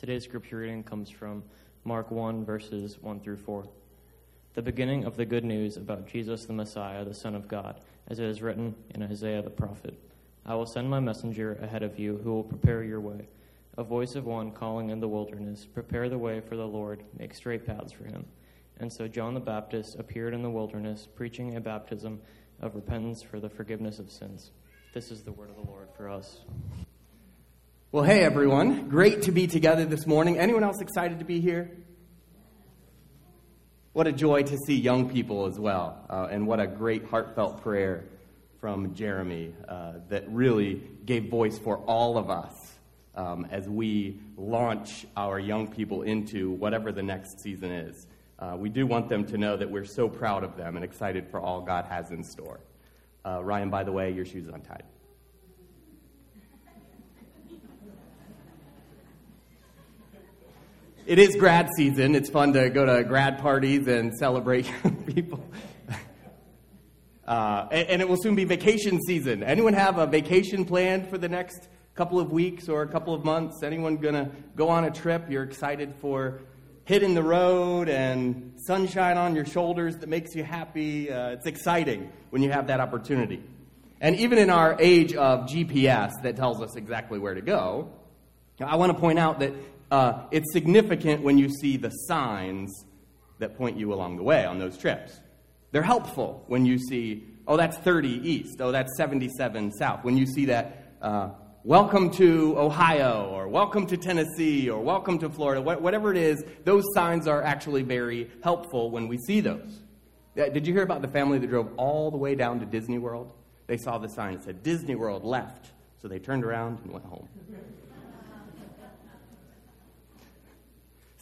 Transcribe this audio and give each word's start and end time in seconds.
Today's 0.00 0.24
scripture 0.24 0.56
reading 0.56 0.82
comes 0.82 1.10
from 1.10 1.42
Mark 1.84 2.10
1, 2.10 2.46
verses 2.46 2.96
1 3.02 3.20
through 3.20 3.36
4. 3.36 3.68
The 4.54 4.62
beginning 4.62 5.04
of 5.04 5.18
the 5.18 5.26
good 5.26 5.44
news 5.44 5.76
about 5.76 6.08
Jesus 6.08 6.46
the 6.46 6.54
Messiah, 6.54 7.04
the 7.04 7.12
Son 7.12 7.34
of 7.34 7.46
God, 7.46 7.82
as 8.08 8.18
it 8.18 8.24
is 8.24 8.40
written 8.40 8.74
in 8.94 9.02
Isaiah 9.02 9.42
the 9.42 9.50
prophet 9.50 10.00
I 10.46 10.54
will 10.54 10.64
send 10.64 10.88
my 10.88 11.00
messenger 11.00 11.58
ahead 11.60 11.82
of 11.82 11.98
you 11.98 12.16
who 12.24 12.32
will 12.32 12.44
prepare 12.44 12.82
your 12.82 13.02
way. 13.02 13.28
A 13.76 13.84
voice 13.84 14.14
of 14.14 14.24
one 14.24 14.52
calling 14.52 14.88
in 14.88 15.00
the 15.00 15.08
wilderness, 15.08 15.66
Prepare 15.66 16.08
the 16.08 16.16
way 16.16 16.40
for 16.40 16.56
the 16.56 16.66
Lord, 16.66 17.04
make 17.18 17.34
straight 17.34 17.66
paths 17.66 17.92
for 17.92 18.04
him. 18.04 18.24
And 18.78 18.90
so 18.90 19.06
John 19.06 19.34
the 19.34 19.40
Baptist 19.40 19.98
appeared 19.98 20.32
in 20.32 20.40
the 20.40 20.48
wilderness, 20.48 21.08
preaching 21.14 21.56
a 21.56 21.60
baptism 21.60 22.22
of 22.62 22.74
repentance 22.74 23.20
for 23.20 23.38
the 23.38 23.50
forgiveness 23.50 23.98
of 23.98 24.10
sins. 24.10 24.52
This 24.94 25.10
is 25.10 25.24
the 25.24 25.32
word 25.32 25.50
of 25.50 25.56
the 25.56 25.70
Lord 25.70 25.88
for 25.94 26.08
us. 26.08 26.40
Well, 27.92 28.04
hey 28.04 28.20
everyone. 28.20 28.88
Great 28.88 29.22
to 29.22 29.32
be 29.32 29.48
together 29.48 29.84
this 29.84 30.06
morning. 30.06 30.38
Anyone 30.38 30.62
else 30.62 30.80
excited 30.80 31.18
to 31.18 31.24
be 31.24 31.40
here? 31.40 31.76
What 33.94 34.06
a 34.06 34.12
joy 34.12 34.44
to 34.44 34.56
see 34.64 34.76
young 34.76 35.10
people 35.10 35.46
as 35.46 35.58
well. 35.58 36.06
Uh, 36.08 36.28
and 36.30 36.46
what 36.46 36.60
a 36.60 36.68
great 36.68 37.06
heartfelt 37.06 37.62
prayer 37.62 38.04
from 38.60 38.94
Jeremy 38.94 39.52
uh, 39.68 39.94
that 40.08 40.22
really 40.30 40.80
gave 41.04 41.28
voice 41.30 41.58
for 41.58 41.78
all 41.78 42.16
of 42.16 42.30
us 42.30 42.54
um, 43.16 43.48
as 43.50 43.68
we 43.68 44.20
launch 44.36 45.04
our 45.16 45.40
young 45.40 45.66
people 45.66 46.02
into 46.02 46.52
whatever 46.52 46.92
the 46.92 47.02
next 47.02 47.40
season 47.40 47.72
is. 47.72 48.06
Uh, 48.38 48.54
we 48.56 48.68
do 48.68 48.86
want 48.86 49.08
them 49.08 49.24
to 49.24 49.36
know 49.36 49.56
that 49.56 49.68
we're 49.68 49.84
so 49.84 50.08
proud 50.08 50.44
of 50.44 50.56
them 50.56 50.76
and 50.76 50.84
excited 50.84 51.28
for 51.28 51.40
all 51.40 51.60
God 51.60 51.86
has 51.86 52.12
in 52.12 52.22
store. 52.22 52.60
Uh, 53.26 53.42
Ryan, 53.42 53.68
by 53.68 53.82
the 53.82 53.90
way, 53.90 54.12
your 54.12 54.24
shoes 54.24 54.46
untied. 54.46 54.84
It 61.06 61.18
is 61.18 61.36
grad 61.36 61.68
season. 61.76 62.14
It's 62.14 62.30
fun 62.30 62.52
to 62.52 62.70
go 62.70 62.84
to 62.84 63.04
grad 63.04 63.38
parties 63.38 63.86
and 63.88 64.14
celebrate 64.14 64.70
people. 65.06 65.44
Uh, 67.26 67.68
and, 67.70 67.88
and, 67.88 68.02
it 68.02 68.08
will 68.08 68.20
soon 68.20 68.34
be 68.34 68.44
vacation 68.44 68.98
season. 69.06 69.44
Anyone 69.44 69.72
have 69.74 69.98
a 69.98 70.06
vacation 70.06 70.64
planned 70.64 71.08
for 71.08 71.16
the 71.16 71.28
next 71.28 71.68
couple 71.94 72.18
of 72.18 72.32
weeks 72.32 72.68
or 72.68 72.82
a 72.82 72.88
couple 72.88 73.14
of 73.14 73.24
months? 73.24 73.62
Anyone 73.62 73.98
gonna 73.98 74.32
go 74.56 74.68
on 74.68 74.84
a 74.84 74.90
trip? 74.90 75.30
You're 75.30 75.44
excited 75.44 75.94
for 76.00 76.40
hitting 76.84 77.14
the 77.14 77.22
road 77.22 77.88
and 77.88 78.54
sunshine 78.66 79.16
on 79.16 79.36
your 79.36 79.44
shoulders 79.44 79.98
that 79.98 80.08
makes 80.08 80.34
you 80.34 80.42
happy. 80.42 81.12
Uh, 81.12 81.30
it's 81.30 81.46
exciting 81.46 82.10
when 82.30 82.42
you 82.42 82.50
have 82.50 82.66
that 82.66 82.80
opportunity. 82.80 83.40
And 84.00 84.16
even 84.16 84.38
in 84.38 84.50
our 84.50 84.76
age 84.80 85.14
of 85.14 85.46
GPS 85.46 86.10
that 86.22 86.34
tells 86.34 86.60
us 86.60 86.74
exactly 86.74 87.20
where 87.20 87.34
to 87.34 87.42
go, 87.42 87.92
I 88.60 88.76
want 88.76 88.92
to 88.92 88.98
point 88.98 89.18
out 89.18 89.38
that 89.38 89.52
uh, 89.90 90.22
it's 90.30 90.52
significant 90.52 91.22
when 91.22 91.36
you 91.38 91.48
see 91.48 91.76
the 91.76 91.90
signs 91.90 92.84
that 93.38 93.56
point 93.56 93.76
you 93.76 93.92
along 93.92 94.16
the 94.16 94.22
way 94.22 94.44
on 94.44 94.58
those 94.58 94.78
trips. 94.78 95.20
They're 95.72 95.82
helpful 95.82 96.44
when 96.46 96.64
you 96.64 96.78
see, 96.78 97.24
oh, 97.46 97.56
that's 97.56 97.76
30 97.78 98.08
east, 98.08 98.60
oh, 98.60 98.72
that's 98.72 98.96
77 98.96 99.72
south. 99.72 100.04
When 100.04 100.16
you 100.16 100.26
see 100.26 100.46
that, 100.46 100.94
uh, 101.00 101.30
welcome 101.64 102.10
to 102.12 102.58
Ohio, 102.58 103.30
or 103.32 103.48
welcome 103.48 103.86
to 103.86 103.96
Tennessee, 103.96 104.70
or 104.70 104.82
welcome 104.82 105.18
to 105.18 105.28
Florida, 105.28 105.60
whatever 105.60 106.10
it 106.12 106.16
is, 106.16 106.44
those 106.64 106.84
signs 106.94 107.26
are 107.26 107.42
actually 107.42 107.82
very 107.82 108.30
helpful 108.42 108.90
when 108.90 109.08
we 109.08 109.18
see 109.18 109.40
those. 109.40 109.80
Did 110.36 110.66
you 110.66 110.72
hear 110.72 110.82
about 110.82 111.02
the 111.02 111.08
family 111.08 111.38
that 111.38 111.48
drove 111.48 111.70
all 111.76 112.10
the 112.10 112.16
way 112.16 112.34
down 112.34 112.60
to 112.60 112.66
Disney 112.66 112.98
World? 112.98 113.32
They 113.66 113.76
saw 113.76 113.98
the 113.98 114.08
sign 114.08 114.34
that 114.34 114.44
said 114.44 114.62
Disney 114.62 114.94
World 114.94 115.24
left, 115.24 115.70
so 116.00 116.08
they 116.08 116.18
turned 116.18 116.44
around 116.44 116.78
and 116.82 116.92
went 116.92 117.04
home. 117.04 117.28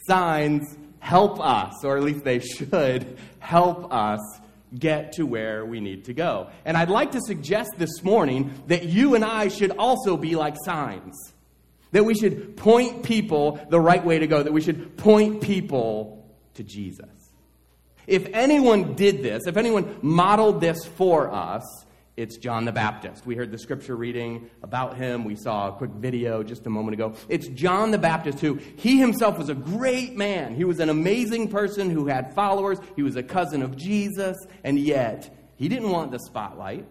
Signs 0.09 0.75
help 0.99 1.39
us, 1.39 1.85
or 1.85 1.97
at 1.97 2.03
least 2.03 2.23
they 2.23 2.39
should 2.39 3.17
help 3.39 3.93
us 3.93 4.19
get 4.77 5.13
to 5.13 5.25
where 5.25 5.65
we 5.65 5.79
need 5.79 6.05
to 6.05 6.13
go. 6.13 6.49
And 6.65 6.75
I'd 6.75 6.89
like 6.89 7.11
to 7.13 7.21
suggest 7.21 7.71
this 7.77 8.03
morning 8.03 8.53
that 8.67 8.83
you 8.83 9.15
and 9.15 9.23
I 9.23 9.47
should 9.47 9.71
also 9.71 10.17
be 10.17 10.35
like 10.35 10.55
signs. 10.63 11.15
That 11.91 12.05
we 12.05 12.13
should 12.13 12.55
point 12.55 13.03
people 13.03 13.59
the 13.69 13.79
right 13.79 14.03
way 14.03 14.19
to 14.19 14.27
go, 14.27 14.43
that 14.43 14.53
we 14.53 14.61
should 14.61 14.97
point 14.97 15.41
people 15.41 16.29
to 16.55 16.63
Jesus. 16.63 17.09
If 18.05 18.27
anyone 18.33 18.95
did 18.95 19.23
this, 19.23 19.47
if 19.47 19.57
anyone 19.57 19.97
modeled 20.01 20.61
this 20.61 20.85
for 20.85 21.31
us, 21.31 21.63
it's 22.19 22.35
John 22.35 22.65
the 22.65 22.73
Baptist. 22.73 23.25
We 23.25 23.35
heard 23.35 23.49
the 23.49 23.57
scripture 23.57 23.95
reading 23.95 24.49
about 24.61 24.97
him. 24.97 25.23
We 25.23 25.37
saw 25.37 25.69
a 25.69 25.71
quick 25.71 25.91
video 25.91 26.43
just 26.43 26.65
a 26.65 26.69
moment 26.69 26.95
ago. 26.95 27.13
It's 27.29 27.47
John 27.47 27.91
the 27.91 27.97
Baptist 27.97 28.41
who, 28.41 28.55
he 28.75 28.99
himself 28.99 29.37
was 29.37 29.47
a 29.47 29.55
great 29.55 30.17
man. 30.17 30.53
He 30.53 30.65
was 30.65 30.81
an 30.81 30.89
amazing 30.89 31.47
person 31.47 31.89
who 31.89 32.07
had 32.07 32.35
followers. 32.35 32.77
He 32.97 33.03
was 33.03 33.15
a 33.15 33.23
cousin 33.23 33.61
of 33.61 33.77
Jesus, 33.77 34.35
and 34.65 34.77
yet 34.77 35.33
he 35.55 35.69
didn't 35.69 35.91
want 35.91 36.11
the 36.11 36.19
spotlight. 36.19 36.85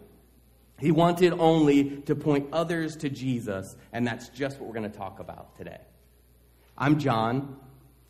He 0.81 0.93
wanted 0.93 1.35
only 1.35 2.01
to 2.07 2.15
point 2.15 2.49
others 2.55 2.97
to 2.97 3.11
Jesus, 3.11 3.77
and 3.93 4.07
that's 4.07 4.31
just 4.31 4.59
what 4.59 4.67
we're 4.67 4.81
going 4.81 4.91
to 4.91 4.99
talk 4.99 5.21
about 5.21 5.59
today. 5.59 5.81
I'm 6.79 6.99
John. 6.99 7.59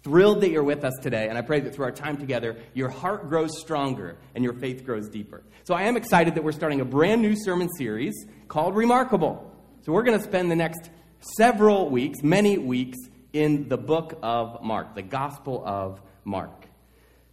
Thrilled 0.08 0.41
that 0.41 0.48
you're 0.48 0.64
with 0.64 0.86
us 0.86 0.94
today, 1.02 1.28
and 1.28 1.36
I 1.36 1.42
pray 1.42 1.60
that 1.60 1.74
through 1.74 1.84
our 1.84 1.92
time 1.92 2.16
together, 2.16 2.56
your 2.72 2.88
heart 2.88 3.28
grows 3.28 3.60
stronger 3.60 4.16
and 4.34 4.42
your 4.42 4.54
faith 4.54 4.86
grows 4.86 5.06
deeper. 5.06 5.42
So 5.64 5.74
I 5.74 5.82
am 5.82 5.98
excited 5.98 6.34
that 6.36 6.42
we're 6.42 6.52
starting 6.52 6.80
a 6.80 6.84
brand 6.86 7.20
new 7.20 7.36
sermon 7.36 7.69
series 7.76 8.14
called 8.48 8.74
Remarkable. 8.74 9.54
So 9.82 9.92
we're 9.92 10.04
going 10.04 10.16
to 10.16 10.24
spend 10.24 10.50
the 10.50 10.56
next 10.56 10.88
several 11.36 11.91
weeks, 11.91 12.22
many 12.22 12.56
weeks, 12.56 12.96
in 13.34 13.69
the 13.69 13.76
book 13.76 14.19
of 14.22 14.62
Mark, 14.62 14.94
the 14.94 15.02
Gospel 15.02 15.62
of 15.66 16.00
Mark. 16.25 16.64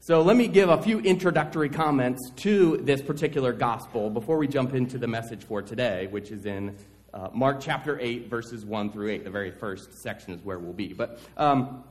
So 0.01 0.21
let 0.21 0.35
me 0.35 0.49
give 0.49 0.67
a 0.67 0.81
few 0.81 0.99
introductory 0.99 1.69
comments 1.69 2.29
to 2.41 2.75
this 2.83 3.01
particular 3.01 3.53
gospel 3.53 4.09
before 4.09 4.37
we 4.37 4.49
jump 4.49 4.73
into 4.73 4.97
the 4.97 5.07
message 5.07 5.45
for 5.45 5.61
today, 5.61 6.07
which 6.07 6.29
is 6.29 6.45
in 6.45 6.75
uh, 7.13 7.29
Mark 7.33 7.61
chapter 7.61 7.97
8, 8.01 8.29
verses 8.29 8.65
1 8.65 8.91
through 8.91 9.11
8. 9.11 9.23
The 9.23 9.29
very 9.29 9.51
first 9.51 9.93
section 9.93 10.33
is 10.33 10.43
where 10.43 10.59
we'll 10.59 10.73
be. 10.73 10.91
But 10.91 11.19
um, 11.37 11.85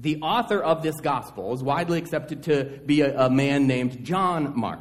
the 0.00 0.20
author 0.20 0.62
of 0.62 0.82
this 0.82 1.00
gospel 1.00 1.52
is 1.54 1.62
widely 1.62 1.98
accepted 1.98 2.44
to 2.44 2.64
be 2.86 3.00
a, 3.00 3.26
a 3.26 3.30
man 3.30 3.66
named 3.66 4.04
John 4.04 4.58
Mark. 4.58 4.80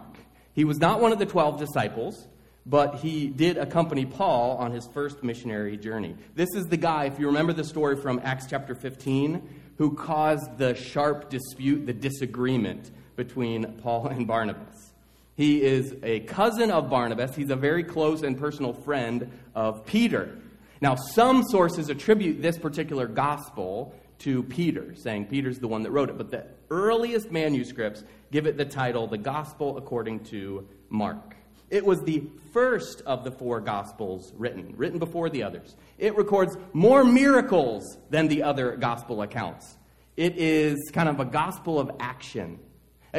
He 0.54 0.64
was 0.64 0.78
not 0.78 1.02
one 1.02 1.12
of 1.12 1.20
the 1.20 1.26
12 1.26 1.60
disciples, 1.60 2.28
but 2.66 2.96
he 2.96 3.28
did 3.28 3.58
accompany 3.58 4.06
Paul 4.06 4.58
on 4.58 4.72
his 4.72 4.88
first 4.94 5.24
missionary 5.24 5.78
journey. 5.78 6.16
This 6.36 6.50
is 6.54 6.66
the 6.66 6.78
guy, 6.78 7.06
if 7.06 7.20
you 7.20 7.28
remember 7.28 7.54
the 7.54 7.64
story 7.64 7.96
from 7.96 8.20
Acts 8.24 8.46
chapter 8.50 8.76
15, 8.76 9.48
who 9.78 9.96
caused 9.96 10.58
the 10.58 10.76
sharp 10.76 11.30
dispute, 11.30 11.86
the 11.86 11.94
disagreement 11.94 12.92
between 13.16 13.80
Paul 13.82 14.08
and 14.08 14.28
Barnabas. 14.28 14.92
He 15.36 15.62
is 15.62 15.96
a 16.04 16.22
cousin 16.22 16.72
of 16.72 16.90
Barnabas. 16.90 17.36
He's 17.36 17.52
a 17.52 17.56
very 17.56 17.84
close 17.84 18.24
and 18.24 18.38
personal 18.38 18.74
friend 18.74 19.32
of 19.56 19.86
Peter. 19.86 20.38
Now, 20.82 20.96
some 20.96 21.44
sources 21.44 21.90
attribute 21.90 22.42
this 22.42 22.58
particular 22.58 23.08
gospel 23.08 23.96
to 24.20 24.44
Peter, 24.44 24.96
saying 24.96 25.26
Peter's 25.26 25.60
the 25.60 25.68
one 25.68 25.84
that 25.84 25.92
wrote 25.92 26.10
it. 26.10 26.18
But 26.18 26.32
the 26.32 26.46
earliest 26.70 27.32
manuscripts 27.32 28.04
give 28.32 28.48
it 28.48 28.58
the 28.58 28.66
title, 28.66 29.08
The 29.08 29.18
Gospel 29.18 29.78
According 29.78 30.26
to 30.26 30.68
Mark. 30.90 31.36
It 31.70 31.86
was 31.86 32.02
the 32.02 32.24
first 32.54 33.02
of 33.06 33.24
the 33.24 33.32
four 33.32 33.60
Gospels 33.60 34.34
written, 34.38 34.74
written 34.78 35.00
before 35.00 35.30
the 35.30 35.44
others. 35.44 35.76
It 35.98 36.16
records 36.16 36.58
more 36.74 37.04
miracles 37.04 37.98
than 38.10 38.28
the 38.28 38.44
other 38.44 38.78
Gospel 38.78 39.22
accounts. 39.22 39.78
It 40.16 40.38
is 40.38 40.90
kind 40.92 41.08
of 41.08 41.20
a 41.20 41.26
gospel 41.26 41.80
of 41.80 41.92
action. 42.00 42.58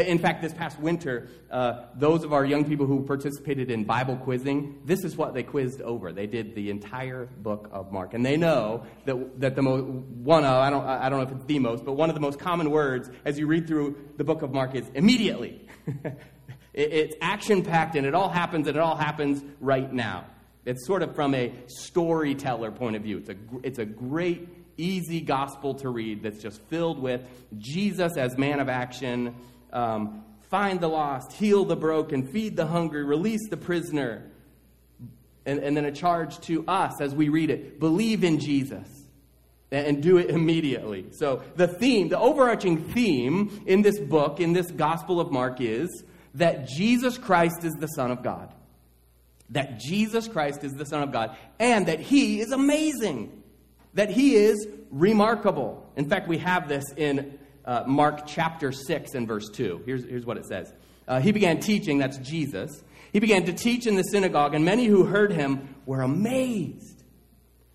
In 0.07 0.19
fact, 0.19 0.43
this 0.43 0.53
past 0.53 0.79
winter, 0.79 1.29
uh, 1.51 1.85
those 1.95 2.23
of 2.25 2.33
our 2.33 2.45
young 2.45 2.65
people 2.65 2.87
who 2.87 3.03
participated 3.05 3.71
in 3.71 3.85
Bible 3.85 4.17
quizzing, 4.17 4.81
this 4.85 5.03
is 5.05 5.17
what 5.17 5.35
they 5.35 5.43
quizzed 5.43 5.81
over. 5.83 6.13
They 6.13 6.27
did 6.27 6.55
the 6.55 6.71
entire 6.71 7.27
book 7.27 7.69
of 7.73 7.91
Mark. 7.91 8.15
And 8.15 8.25
they 8.25 8.37
know 8.37 8.85
that, 9.07 9.41
that 9.41 9.57
the 9.57 9.63
mo- 9.63 9.83
one 9.83 10.45
of, 10.45 10.51
I 10.51 10.71
don't, 10.71 10.85
I 10.87 11.09
don't 11.09 11.19
know 11.19 11.27
if 11.27 11.33
it's 11.33 11.45
the 11.47 11.59
most, 11.59 11.85
but 11.85 11.93
one 11.93 12.11
of 12.11 12.15
the 12.15 12.21
most 12.21 12.39
common 12.39 12.71
words 12.71 13.11
as 13.25 13.39
you 13.39 13.47
read 13.47 13.67
through 13.67 13.97
the 14.17 14.25
book 14.25 14.43
of 14.43 14.53
Mark 14.53 14.75
is 14.75 14.89
immediately. 14.95 15.67
it, 16.05 16.19
it's 16.75 17.17
action 17.21 17.63
packed 17.63 17.97
and 17.97 18.07
it 18.07 18.15
all 18.15 18.29
happens 18.29 18.69
and 18.69 18.77
it 18.77 18.81
all 18.81 18.97
happens 18.97 19.43
right 19.61 19.93
now. 19.93 20.27
It's 20.65 20.87
sort 20.87 21.03
of 21.03 21.15
from 21.15 21.35
a 21.35 21.53
storyteller 21.67 22.71
point 22.71 22.95
of 22.95 23.03
view. 23.03 23.19
It's 23.19 23.31
a, 23.31 23.37
it's 23.63 23.79
a 23.79 23.87
great, 23.87 24.49
easy 24.77 25.21
gospel 25.21 25.75
to 25.77 25.89
read 25.89 26.23
that's 26.23 26.43
just 26.43 26.61
filled 26.65 26.99
with 26.99 27.23
Jesus 27.57 28.17
as 28.17 28.37
man 28.37 28.61
of 28.61 28.69
action 28.69 29.35
um, 29.73 30.25
find 30.51 30.81
the 30.81 30.89
lost, 30.89 31.33
heal 31.33 31.65
the 31.65 31.77
broken, 31.77 32.27
feed 32.27 32.57
the 32.57 32.67
hungry, 32.67 33.05
release 33.05 33.49
the 33.49 33.57
prisoner. 33.57 34.31
And, 35.47 35.61
and 35.61 35.77
then 35.77 35.85
a 35.85 35.93
charge 35.93 36.41
to 36.41 36.65
us 36.67 37.01
as 37.01 37.15
we 37.15 37.31
read 37.31 37.51
it 37.51 37.81
believe 37.81 38.23
in 38.23 38.39
Jesus 38.39 38.87
and 39.71 40.03
do 40.03 40.19
it 40.19 40.31
immediately. 40.31 41.07
So, 41.13 41.43
the 41.57 41.69
theme, 41.69 42.09
the 42.09 42.19
overarching 42.19 42.85
theme 42.93 43.63
in 43.67 43.83
this 43.83 43.99
book, 43.99 44.41
in 44.41 44.53
this 44.53 44.71
Gospel 44.71 45.21
of 45.21 45.31
Mark, 45.31 45.61
is 45.61 46.05
that 46.35 46.67
Jesus 46.67 47.19
Christ 47.19 47.65
is 47.65 47.75
the 47.75 47.89
Son 47.89 48.11
of 48.11 48.23
God. 48.23 48.53
That 49.51 49.79
Jesus 49.79 50.29
Christ 50.29 50.65
is 50.65 50.73
the 50.73 50.87
Son 50.87 51.03
of 51.03 51.13
God, 51.13 51.37
and 51.59 51.87
that 51.87 52.01
He 52.01 52.41
is 52.41 52.53
amazing. 52.53 53.43
That 53.95 54.11
He 54.11 54.37
is 54.37 54.67
remarkable. 54.91 55.91
In 55.97 56.09
fact, 56.09 56.29
we 56.29 56.39
have 56.39 56.69
this 56.69 56.85
in 56.97 57.39
uh, 57.69 57.85
Mark 57.87 58.27
chapter 58.27 58.73
6 58.73 59.15
and 59.15 59.29
verse 59.29 59.49
2. 59.51 59.83
Here's, 59.85 60.05
here's 60.05 60.27
what 60.27 60.39
it 60.39 60.47
says 60.47 60.73
uh, 61.07 61.21
He 61.21 61.31
began 61.31 61.61
teaching, 61.61 61.99
that's 61.99 62.19
Jesus. 62.19 62.83
He 63.13 63.21
began 63.21 63.45
to 63.45 63.53
teach 63.53 63.87
in 63.87 63.95
the 63.95 64.03
synagogue, 64.03 64.55
and 64.55 64.65
many 64.65 64.87
who 64.87 65.05
heard 65.05 65.33
him 65.33 65.75
were 65.87 66.03
amazed. 66.03 67.05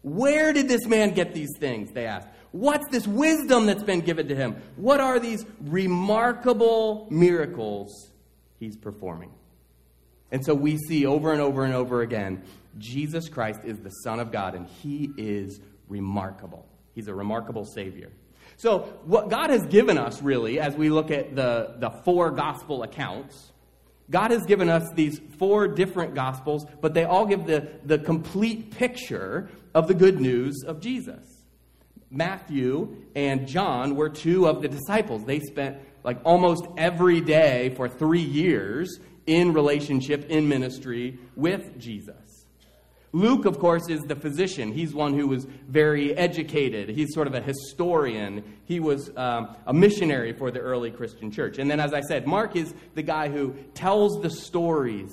Where 0.01 0.51
did 0.51 0.67
this 0.67 0.85
man 0.85 1.11
get 1.11 1.33
these 1.33 1.51
things? 1.59 1.91
They 1.91 2.05
asked. 2.05 2.27
What's 2.51 2.87
this 2.91 3.07
wisdom 3.07 3.65
that's 3.65 3.83
been 3.83 4.01
given 4.01 4.27
to 4.27 4.35
him? 4.35 4.57
What 4.75 4.99
are 4.99 5.19
these 5.19 5.43
remarkable 5.59 7.07
miracles 7.09 8.11
he's 8.59 8.77
performing? 8.77 9.31
And 10.31 10.45
so 10.45 10.53
we 10.53 10.77
see 10.77 11.05
over 11.05 11.31
and 11.31 11.41
over 11.41 11.63
and 11.63 11.73
over 11.73 12.01
again 12.01 12.43
Jesus 12.77 13.29
Christ 13.29 13.61
is 13.63 13.79
the 13.79 13.89
Son 13.89 14.19
of 14.19 14.31
God, 14.31 14.55
and 14.55 14.67
he 14.67 15.11
is 15.17 15.61
remarkable. 15.87 16.67
He's 16.95 17.07
a 17.07 17.13
remarkable 17.13 17.65
Savior. 17.65 18.11
So, 18.63 18.80
what 19.04 19.27
God 19.27 19.50
has 19.50 19.65
given 19.65 19.98
us, 19.98 20.21
really, 20.21 20.57
as 20.57 20.74
we 20.74 20.89
look 20.89 21.12
at 21.12 21.36
the, 21.36 21.75
the 21.80 21.89
four 21.89 22.31
gospel 22.31 22.83
accounts, 22.83 23.51
God 24.10 24.31
has 24.31 24.45
given 24.45 24.69
us 24.69 24.89
these 24.94 25.19
four 25.38 25.68
different 25.68 26.15
gospels, 26.15 26.65
but 26.80 26.94
they 26.94 27.04
all 27.04 27.25
give 27.25 27.45
the, 27.45 27.68
the 27.83 28.00
complete 28.00 28.71
picture 28.71 29.50
of 29.74 29.89
the 29.89 29.94
good 29.94 30.21
news 30.21 30.63
of 30.65 30.80
Jesus. 30.80 31.44
Matthew 32.10 33.04
and 33.18 33.50
John 33.50 33.98
were 33.98 34.07
two 34.07 34.48
of 34.48 34.62
the 34.62 34.69
disciples. 34.69 35.25
They 35.25 35.42
spent 35.42 35.80
like 36.06 36.21
almost 36.24 36.65
every 36.77 37.19
day 37.19 37.74
for 37.75 37.89
three 37.89 38.21
years 38.21 38.98
in 39.25 39.51
relationship, 39.51 40.30
in 40.30 40.48
ministry 40.48 41.19
with 41.36 41.77
Jesus. 41.77 42.32
Luke, 43.15 43.45
of 43.45 43.60
course, 43.60 43.89
is 43.89 44.01
the 44.01 44.15
physician. 44.15 44.71
He's 44.71 44.92
one 44.94 45.13
who 45.13 45.27
was 45.27 45.45
very 45.68 46.18
educated. 46.18 46.89
He's 46.89 47.13
sort 47.13 47.27
of 47.27 47.36
a 47.36 47.42
historian. 47.42 48.44
He 48.65 48.80
was 48.80 49.12
um, 49.15 49.56
a 49.68 49.74
missionary 49.74 50.33
for 50.33 50.50
the 50.50 50.60
early 50.60 50.89
Christian 50.89 51.30
church. 51.30 51.60
And 51.60 51.69
then, 51.69 51.80
as 51.80 51.94
I 51.94 52.01
said, 52.01 52.25
Mark 52.25 52.56
is 52.56 52.74
the 52.95 53.04
guy 53.04 53.30
who 53.30 53.54
tells 53.75 54.19
the 54.21 54.31
stories 54.31 55.12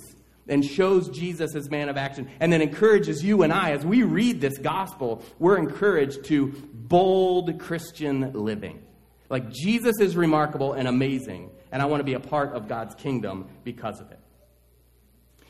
and 0.49 0.65
shows 0.65 1.11
Jesus 1.11 1.55
as 1.55 1.71
man 1.71 1.91
of 1.91 1.99
action, 1.99 2.29
and 2.41 2.51
then 2.51 2.63
encourages 2.63 3.23
you 3.23 3.43
and 3.43 3.53
I, 3.53 3.73
as 3.73 3.85
we 3.85 4.03
read 4.03 4.41
this 4.41 4.57
gospel, 4.59 5.23
we're 5.39 5.59
encouraged 5.59 6.25
to 6.25 6.49
bold 6.73 7.61
Christian 7.61 8.33
living. 8.33 8.83
Like 9.29 9.51
Jesus 9.51 10.01
is 10.01 10.17
remarkable 10.17 10.73
and 10.73 10.89
amazing, 10.89 11.51
and 11.71 11.83
I 11.83 11.85
want 11.85 12.01
to 12.01 12.05
be 12.05 12.15
a 12.15 12.21
part 12.21 12.55
of 12.55 12.67
God's 12.67 12.95
kingdom 12.95 13.49
because 13.63 14.01
of 14.01 14.11
it. 14.11 14.20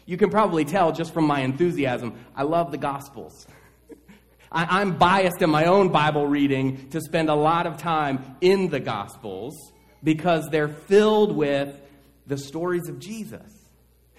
You 0.06 0.16
can 0.16 0.30
probably 0.30 0.64
tell 0.64 0.92
just 0.92 1.14
from 1.14 1.26
my 1.26 1.40
enthusiasm, 1.40 2.14
I 2.34 2.42
love 2.42 2.70
the 2.70 2.78
Gospels. 2.78 3.46
I, 4.52 4.82
am 4.82 4.98
biased 4.98 5.42
in 5.42 5.50
my 5.50 5.66
own 5.66 5.90
Bible 5.90 6.26
reading 6.26 6.88
to 6.90 7.00
spend 7.00 7.28
a 7.28 7.34
lot 7.34 7.66
of 7.66 7.76
time 7.76 8.36
in 8.40 8.68
the 8.68 8.80
Gospels 8.80 9.54
because 10.02 10.48
they're 10.50 10.68
filled 10.68 11.36
with 11.36 11.76
the 12.26 12.36
stories 12.36 12.88
of 12.88 12.98
Jesus. 12.98 13.60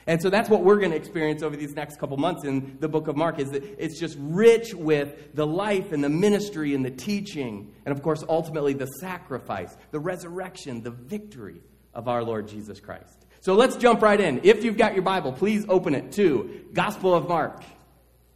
And 0.07 0.21
so 0.21 0.29
that's 0.29 0.49
what 0.49 0.63
we're 0.63 0.79
going 0.79 0.91
to 0.91 0.97
experience 0.97 1.43
over 1.43 1.55
these 1.55 1.73
next 1.73 1.99
couple 1.99 2.17
months 2.17 2.43
in 2.43 2.77
the 2.79 2.87
book 2.87 3.07
of 3.07 3.15
Mark 3.15 3.39
is 3.39 3.49
that 3.51 3.63
it's 3.77 3.99
just 3.99 4.17
rich 4.19 4.73
with 4.73 5.35
the 5.35 5.45
life 5.45 5.91
and 5.91 6.03
the 6.03 6.09
ministry 6.09 6.73
and 6.73 6.83
the 6.83 6.91
teaching 6.91 7.73
and 7.85 7.95
of 7.95 8.01
course 8.01 8.23
ultimately 8.27 8.73
the 8.73 8.87
sacrifice, 8.87 9.75
the 9.91 9.99
resurrection, 9.99 10.81
the 10.81 10.91
victory 10.91 11.61
of 11.93 12.07
our 12.07 12.23
Lord 12.23 12.47
Jesus 12.47 12.79
Christ. 12.79 13.20
So 13.41 13.55
let's 13.55 13.75
jump 13.75 14.03
right 14.03 14.19
in. 14.19 14.41
If 14.43 14.63
you've 14.63 14.77
got 14.77 14.93
your 14.93 15.01
Bible, 15.01 15.33
please 15.33 15.65
open 15.67 15.95
it 15.95 16.11
to 16.13 16.63
Gospel 16.73 17.15
of 17.15 17.27
Mark, 17.27 17.63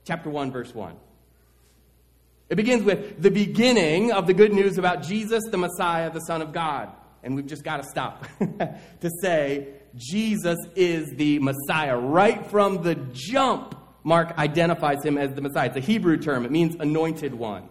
chapter 0.04 0.32
1, 0.32 0.52
verse 0.52 0.74
1. 0.74 0.96
It 2.50 2.56
begins 2.56 2.84
with 2.84 3.22
the 3.22 3.30
beginning 3.30 4.12
of 4.12 4.26
the 4.26 4.34
good 4.34 4.52
news 4.52 4.80
about 4.80 5.04
Jesus, 5.04 5.44
the 5.52 5.58
Messiah, 5.58 6.12
the 6.12 6.22
Son 6.22 6.42
of 6.42 6.52
God. 6.52 6.92
And 7.22 7.36
we've 7.36 7.46
just 7.46 7.64
got 7.64 7.78
to 7.78 7.84
stop 7.84 8.28
to 8.40 9.10
say 9.22 9.68
Jesus 9.96 10.58
is 10.76 11.08
the 11.16 11.38
Messiah. 11.38 11.98
Right 11.98 12.44
from 12.48 12.82
the 12.82 12.96
jump, 13.14 13.76
Mark 14.04 14.36
identifies 14.40 15.04
him 15.04 15.20
as 15.20 15.36
the 15.36 15.42
Messiah. 15.42 15.68
It's 15.68 15.78
a 15.78 15.82
Hebrew 15.82 16.18
term, 16.18 16.46
it 16.46 16.52
means 16.52 16.76
anointed 16.80 17.36
one. 17.36 17.70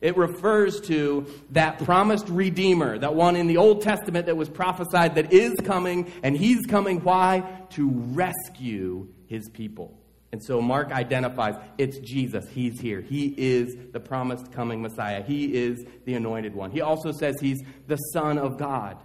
It 0.00 0.16
refers 0.16 0.80
to 0.82 1.26
that 1.50 1.82
promised 1.84 2.28
Redeemer, 2.28 2.98
that 2.98 3.14
one 3.14 3.34
in 3.34 3.46
the 3.46 3.56
Old 3.56 3.82
Testament 3.82 4.26
that 4.26 4.36
was 4.36 4.48
prophesied 4.48 5.14
that 5.14 5.32
is 5.32 5.54
coming, 5.64 6.12
and 6.22 6.36
he's 6.36 6.66
coming. 6.66 7.02
Why? 7.02 7.42
To 7.70 7.90
rescue 7.90 9.08
his 9.26 9.48
people. 9.48 9.98
And 10.32 10.42
so 10.44 10.60
Mark 10.60 10.92
identifies 10.92 11.54
it's 11.78 11.98
Jesus. 12.00 12.46
He's 12.50 12.78
here. 12.78 13.00
He 13.00 13.34
is 13.38 13.74
the 13.92 14.00
promised 14.00 14.52
coming 14.52 14.82
Messiah. 14.82 15.22
He 15.22 15.54
is 15.54 15.84
the 16.04 16.14
anointed 16.14 16.54
one. 16.54 16.70
He 16.70 16.82
also 16.82 17.10
says 17.12 17.36
he's 17.40 17.62
the 17.86 17.96
Son 17.96 18.36
of 18.36 18.58
God. 18.58 18.98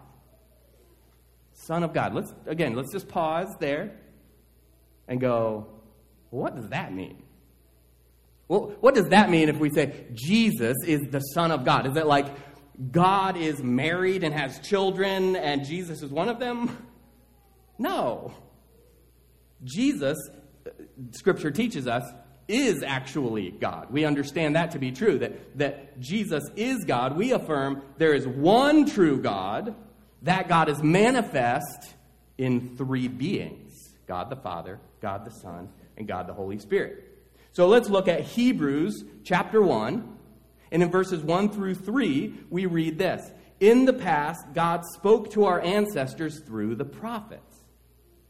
Son 1.53 1.83
of 1.83 1.93
God. 1.93 2.13
Let's 2.13 2.33
again, 2.47 2.75
let's 2.75 2.91
just 2.91 3.07
pause 3.07 3.55
there 3.59 3.91
and 5.07 5.21
go, 5.21 5.67
what 6.31 6.55
does 6.55 6.67
that 6.69 6.93
mean? 6.93 7.21
Well, 8.51 8.73
what 8.81 8.95
does 8.95 9.07
that 9.11 9.29
mean 9.29 9.47
if 9.47 9.59
we 9.59 9.69
say 9.69 10.07
Jesus 10.11 10.75
is 10.85 10.99
the 11.09 11.21
Son 11.21 11.51
of 11.51 11.63
God? 11.63 11.87
Is 11.87 11.95
it 11.95 12.05
like 12.05 12.27
God 12.91 13.37
is 13.37 13.63
married 13.63 14.25
and 14.25 14.33
has 14.33 14.59
children 14.59 15.37
and 15.37 15.63
Jesus 15.63 16.01
is 16.01 16.11
one 16.11 16.27
of 16.27 16.37
them? 16.37 16.77
No. 17.79 18.31
Jesus, 19.63 20.19
uh, 20.67 20.69
Scripture 21.13 21.49
teaches 21.49 21.87
us, 21.87 22.03
is 22.47 22.83
actually 22.83 23.49
God. 23.49 23.87
We 23.89 24.05
understand 24.05 24.55
that 24.55 24.69
to 24.71 24.79
be 24.79 24.91
true, 24.91 25.17
that, 25.17 25.57
that 25.57 25.99
Jesus 25.99 26.43
is 26.55 26.83
God. 26.85 27.17
We 27.17 27.31
affirm 27.31 27.81
there 27.97 28.13
is 28.13 28.27
one 28.27 28.85
true 28.85 29.19
God, 29.19 29.73
that 30.21 30.47
God 30.47 30.69
is 30.69 30.83
manifest 30.83 31.95
in 32.37 32.77
three 32.77 33.07
beings 33.07 33.95
God 34.05 34.29
the 34.29 34.35
Father, 34.35 34.79
God 35.01 35.25
the 35.25 35.31
Son, 35.31 35.69
and 35.97 36.07
God 36.07 36.27
the 36.27 36.33
Holy 36.33 36.59
Spirit. 36.59 37.10
So 37.53 37.67
let's 37.67 37.89
look 37.89 38.07
at 38.07 38.21
Hebrews 38.21 39.03
chapter 39.23 39.61
1. 39.61 40.17
And 40.71 40.81
in 40.81 40.89
verses 40.89 41.21
1 41.21 41.49
through 41.49 41.75
3, 41.75 42.33
we 42.49 42.65
read 42.65 42.97
this 42.97 43.29
In 43.59 43.85
the 43.85 43.93
past, 43.93 44.45
God 44.53 44.85
spoke 44.85 45.31
to 45.31 45.45
our 45.45 45.59
ancestors 45.59 46.39
through 46.39 46.75
the 46.75 46.85
prophets 46.85 47.63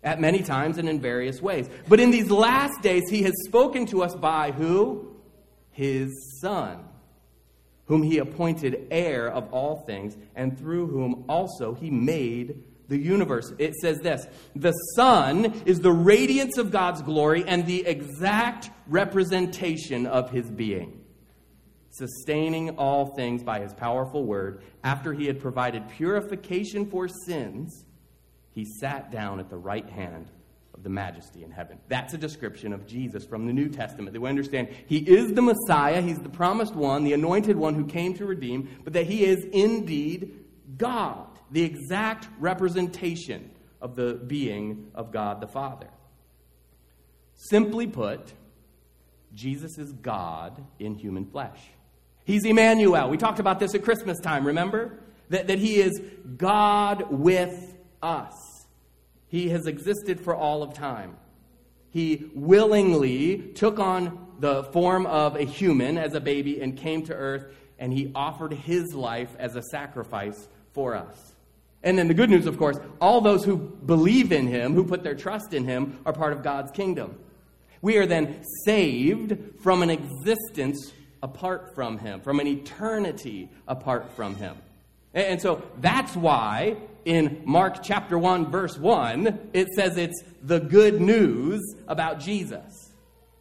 at 0.03 0.19
many 0.19 0.41
times 0.41 0.79
and 0.79 0.89
in 0.89 1.00
various 1.00 1.39
ways. 1.39 1.69
But 1.88 2.00
in 2.00 2.09
these 2.09 2.31
last 2.31 2.81
days, 2.81 3.03
He 3.09 3.21
has 3.23 3.33
spoken 3.45 3.85
to 3.88 4.01
us 4.01 4.15
by 4.15 4.51
who? 4.51 5.15
His 5.69 6.39
Son, 6.41 6.83
whom 7.85 8.01
He 8.01 8.18
appointed 8.18 8.88
heir 8.89 9.29
of 9.29 9.53
all 9.53 9.83
things, 9.85 10.18
and 10.35 10.57
through 10.57 10.87
whom 10.87 11.25
also 11.30 11.75
He 11.75 11.92
made 11.92 12.63
the 12.92 12.98
universe. 12.98 13.52
It 13.57 13.74
says 13.76 14.00
this 14.02 14.28
The 14.56 14.74
Son 14.95 15.45
is 15.66 15.80
the 15.80 15.92
radiance 15.92 16.57
of 16.57 16.69
God's 16.71 17.02
glory 17.02 17.44
and 17.48 17.66
the 17.66 17.88
exact 17.88 18.69
representation 18.86 20.06
of 20.06 20.30
his 20.30 20.52
being, 20.52 21.02
sustaining 21.90 22.71
all 22.71 23.16
things 23.16 23.44
by 23.44 23.62
his 23.62 23.74
powerful 23.74 24.26
word. 24.26 24.62
After 24.83 25.14
he 25.14 25.26
had 25.26 25.40
provided 25.40 25.90
purification 25.90 26.86
for 26.86 27.07
sins, 27.07 27.86
he 28.52 28.66
sat 28.66 29.10
down 29.10 29.40
at 29.40 29.50
the 29.50 29.57
right 29.57 29.90
hand 29.90 30.30
of 30.74 30.83
the 30.83 30.90
majesty 30.90 31.44
in 31.44 31.52
heaven. 31.52 31.80
That's 31.88 32.14
a 32.14 32.18
description 32.18 32.74
of 32.74 32.86
Jesus 32.86 33.26
from 33.26 33.48
the 33.48 33.54
New 33.54 33.69
Testament. 33.69 34.12
That 34.12 34.19
we 34.19 34.28
understand 34.28 34.68
he 34.86 34.98
is 34.98 35.31
the 35.31 35.42
Messiah, 35.42 36.02
he's 36.02 36.19
the 36.19 36.30
promised 36.30 36.76
one, 36.76 37.06
the 37.06 37.14
anointed 37.14 37.56
one 37.56 37.74
who 37.74 37.86
came 37.86 38.14
to 38.16 38.26
redeem, 38.26 38.69
but 38.83 38.92
that 38.94 39.06
he 39.06 39.24
is 39.24 39.45
indeed 39.54 40.40
God 40.78 41.31
the 41.52 41.64
exact 41.64 42.28
representation 42.40 43.52
of 43.81 43.96
the 43.96 44.14
being 44.14 44.92
of 44.96 45.12
God 45.12 45.42
the 45.42 45.48
Father. 45.48 45.88
Simply 47.36 47.88
put, 47.88 48.34
Jesus 49.34 49.78
is 49.78 49.92
God 49.94 50.64
in 50.80 50.96
human 50.96 51.26
flesh. 51.26 51.60
He's 52.24 52.46
Emmanuel. 52.46 53.10
We 53.10 53.18
talked 53.18 53.40
about 53.40 53.60
this 53.60 53.74
at 53.74 53.84
Christmas 53.84 54.20
time, 54.20 54.46
remember? 54.46 55.00
That, 55.30 55.48
that 55.48 55.60
he 55.60 55.81
is 55.81 56.00
God 56.38 57.08
with 57.10 57.76
us. 58.02 58.34
He 59.28 59.50
has 59.50 59.66
existed 59.66 60.20
for 60.20 60.36
all 60.36 60.62
of 60.62 60.74
time. 60.74 61.16
He 61.90 62.30
willingly 62.36 63.38
took 63.56 63.80
on 63.80 64.28
the 64.40 64.64
form 64.66 65.06
of 65.06 65.36
a 65.36 65.44
human 65.44 65.98
as 65.98 66.14
a 66.14 66.20
baby 66.20 66.62
and 66.62 66.78
came 66.78 67.06
to 67.06 67.14
earth, 67.14 67.54
and 67.80 67.92
he 67.92 68.12
offered 68.14 68.54
his 68.54 68.94
life 68.94 69.36
as 69.40 69.56
a 69.56 69.62
sacrifice 69.64 70.48
for 70.74 70.96
us. 70.96 71.31
And 71.83 71.97
then 71.97 72.07
the 72.07 72.14
good 72.14 72.30
news, 72.30 72.45
of 72.45 72.57
course, 72.57 72.78
all 73.00 73.21
those 73.21 73.44
who 73.44 73.57
believe 73.57 74.31
in 74.31 74.47
him, 74.47 74.73
who 74.73 74.83
put 74.83 75.04
their 75.04 75.16
trust 75.16 75.54
in 75.54 75.66
him, 75.66 76.00
are 76.06 76.14
part 76.14 76.33
of 76.33 76.44
God's 76.44 76.71
kingdom. 76.71 77.18
We 77.81 77.97
are 77.97 78.06
then 78.06 78.44
saved 78.66 79.61
from 79.61 79.81
an 79.81 79.90
existence 79.90 80.92
apart 81.23 81.73
from 81.73 81.97
him, 81.97 82.21
from 82.21 82.40
an 82.40 82.47
eternity 82.47 83.50
apart 83.68 84.11
from 84.16 84.35
him. 84.35 84.57
And 85.14 85.42
so 85.42 85.64
that's 85.80 86.16
why 86.16 86.78
in 87.04 87.42
Mark 87.45 87.83
chapter 87.83 88.18
1, 88.18 88.52
verse 88.52 88.78
1, 88.78 89.50
it 89.54 89.68
says 89.76 89.97
it's 89.97 90.23
the 90.44 90.59
good 90.59 91.02
news 91.02 91.61
about 91.88 92.19
Jesus. 92.19 92.92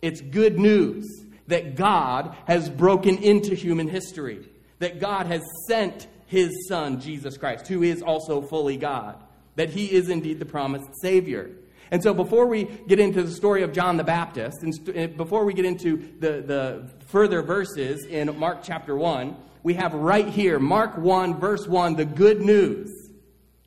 It's 0.01 0.23
good 0.23 0.59
news 0.59 1.07
that 1.49 1.77
God 1.77 2.35
has 2.47 2.71
broken 2.71 3.19
into 3.19 3.55
human 3.55 3.89
history 3.89 4.49
that 4.81 4.99
God 4.99 5.27
has 5.27 5.43
sent 5.69 6.09
his 6.31 6.69
Son, 6.69 7.01
Jesus 7.01 7.37
Christ, 7.37 7.67
who 7.67 7.83
is 7.83 8.03
also 8.03 8.41
fully 8.41 8.77
God, 8.77 9.17
that 9.57 9.69
he 9.69 9.93
is 9.93 10.09
indeed 10.09 10.39
the 10.39 10.47
promised 10.47 10.89
Savior. 11.03 11.51
And 11.91 12.01
so, 12.05 12.15
before 12.15 12.47
we 12.47 12.65
get 12.87 13.01
into 13.01 13.25
the 13.25 13.33
story 13.33 13.65
of 13.65 13.73
John 13.73 13.97
the 13.97 14.05
Baptist, 14.05 14.63
and 14.63 15.17
before 15.17 15.45
we 15.45 15.55
get 15.55 15.65
into 15.65 15.97
the, 16.21 16.41
the 16.41 16.91
further 17.09 17.43
verses 17.43 18.07
in 18.07 18.39
Mark 18.39 18.61
chapter 18.63 18.97
1, 18.97 19.37
we 19.65 19.75
have 19.75 19.93
right 19.93 20.29
here, 20.29 20.61
Mark 20.61 20.97
1, 20.97 21.41
verse 21.41 21.67
1, 21.67 21.97
the 21.97 22.05
good 22.05 22.41
news 22.41 22.93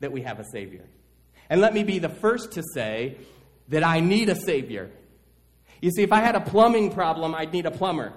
that 0.00 0.10
we 0.10 0.22
have 0.22 0.40
a 0.40 0.44
Savior. 0.44 0.86
And 1.50 1.60
let 1.60 1.74
me 1.74 1.84
be 1.84 1.98
the 1.98 2.08
first 2.08 2.52
to 2.52 2.62
say 2.72 3.18
that 3.68 3.84
I 3.84 4.00
need 4.00 4.30
a 4.30 4.36
Savior. 4.36 4.90
You 5.82 5.90
see, 5.90 6.02
if 6.02 6.12
I 6.12 6.20
had 6.20 6.34
a 6.34 6.40
plumbing 6.40 6.92
problem, 6.92 7.34
I'd 7.34 7.52
need 7.52 7.66
a 7.66 7.70
plumber. 7.70 8.14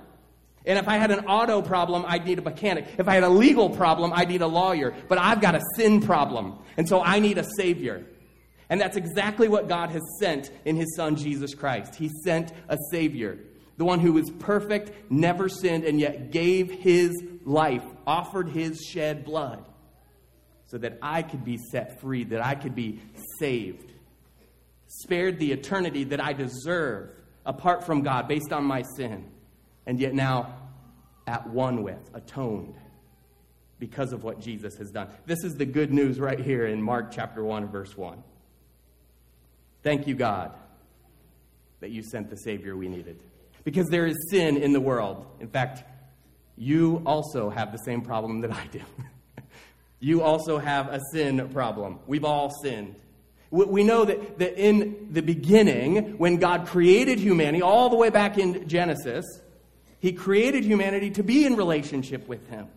And 0.68 0.78
if 0.78 0.90
I 0.90 0.98
had 0.98 1.12
an 1.12 1.26
auto 1.28 1.62
problem, 1.62 2.04
I'd 2.06 2.26
need 2.26 2.40
a 2.40 2.42
mechanic. 2.42 2.86
If 2.98 3.08
I 3.08 3.14
had 3.14 3.24
a 3.24 3.30
legal 3.30 3.70
problem, 3.70 4.12
I'd 4.14 4.28
need 4.28 4.42
a 4.42 4.48
lawyer. 4.48 4.94
But 5.08 5.18
I've 5.18 5.40
got 5.40 5.56
a 5.56 5.62
sin 5.78 6.02
problem. 6.02 6.60
And 6.76 6.88
so 6.88 7.02
I 7.02 7.20
need 7.20 7.38
a 7.38 7.46
Savior. 7.56 8.06
And 8.70 8.82
that's 8.82 8.98
exactly 8.98 9.48
what 9.48 9.70
God 9.70 9.92
has 9.92 10.02
sent 10.20 10.52
in 10.66 10.76
His 10.76 10.94
Son, 10.98 11.16
Jesus 11.16 11.56
Christ. 11.56 11.96
He 11.96 12.10
sent 12.26 12.52
a 12.68 12.78
Savior, 12.92 13.40
the 13.78 13.86
one 13.86 14.02
who 14.02 14.12
was 14.12 14.30
perfect, 14.40 14.92
never 15.10 15.48
sinned, 15.48 15.86
and 15.86 16.02
yet 16.02 16.32
gave 16.32 16.70
His 16.70 17.12
life, 17.46 17.84
offered 18.06 18.50
His 18.50 18.82
shed 18.82 19.24
blood, 19.24 19.66
so 20.66 20.78
that 20.80 20.98
I 21.02 21.22
could 21.22 21.46
be 21.46 21.58
set 21.72 22.02
free, 22.02 22.26
that 22.26 22.46
I 22.46 22.56
could 22.56 22.76
be 22.76 23.00
saved, 23.40 23.94
spared 24.88 25.40
the 25.40 25.54
eternity 25.54 26.04
that 26.06 26.22
I 26.22 26.34
deserve 26.34 27.12
apart 27.46 27.86
from 27.86 28.02
God 28.02 28.28
based 28.28 28.52
on 28.52 28.66
my 28.66 28.84
sin, 28.98 29.32
and 29.88 30.00
yet 30.00 30.14
now 30.14 30.54
at 31.26 31.50
one 31.50 31.82
with, 31.82 32.12
atoned 32.14 32.76
because 33.80 34.14
of 34.14 34.24
what 34.24 34.40
Jesus 34.40 34.76
has 34.78 34.92
done. 34.92 35.08
This 35.26 35.44
is 35.44 35.56
the 35.56 35.66
good 35.66 35.92
news 35.92 36.20
right 36.20 36.40
here 36.40 36.68
in 36.68 36.82
Mark 36.82 37.12
chapter 37.12 37.44
1, 37.44 37.68
verse 37.70 37.96
1. 37.96 38.22
Thank 39.84 40.08
you, 40.08 40.16
God, 40.16 40.52
that 41.80 41.92
you 41.92 42.04
sent 42.04 42.30
the 42.30 42.38
Savior 42.38 42.76
we 42.76 42.88
needed. 42.88 43.22
Because 43.64 43.88
there 43.88 44.06
is 44.06 44.18
sin 44.30 44.58
in 44.58 44.74
the 44.74 44.82
world. 44.82 45.26
In 45.40 45.48
fact, 45.48 45.84
you 46.58 47.02
also 47.06 47.50
have 47.50 47.72
the 47.72 47.78
same 47.80 48.02
problem 48.02 48.42
that 48.42 48.52
I 48.52 48.66
do. 48.72 48.82
you 50.00 50.24
also 50.24 50.58
have 50.58 50.88
a 50.88 51.00
sin 51.14 51.48
problem. 51.50 52.00
We've 52.08 52.26
all 52.26 52.50
sinned. 52.64 52.96
We 53.52 53.84
know 53.84 54.04
that, 54.04 54.40
that 54.40 54.62
in 54.62 55.08
the 55.12 55.22
beginning, 55.22 56.18
when 56.18 56.38
God 56.38 56.68
created 56.68 57.20
humanity, 57.20 57.62
all 57.62 57.90
the 57.90 57.96
way 57.96 58.10
back 58.10 58.38
in 58.38 58.68
Genesis, 58.68 59.26
He 60.00 60.14
created 60.14 60.64
humanity 60.64 61.12
to 61.12 61.24
be 61.24 61.46
in 61.46 61.56
relationship 61.56 62.28
with 62.28 62.48
Him. 62.50 62.68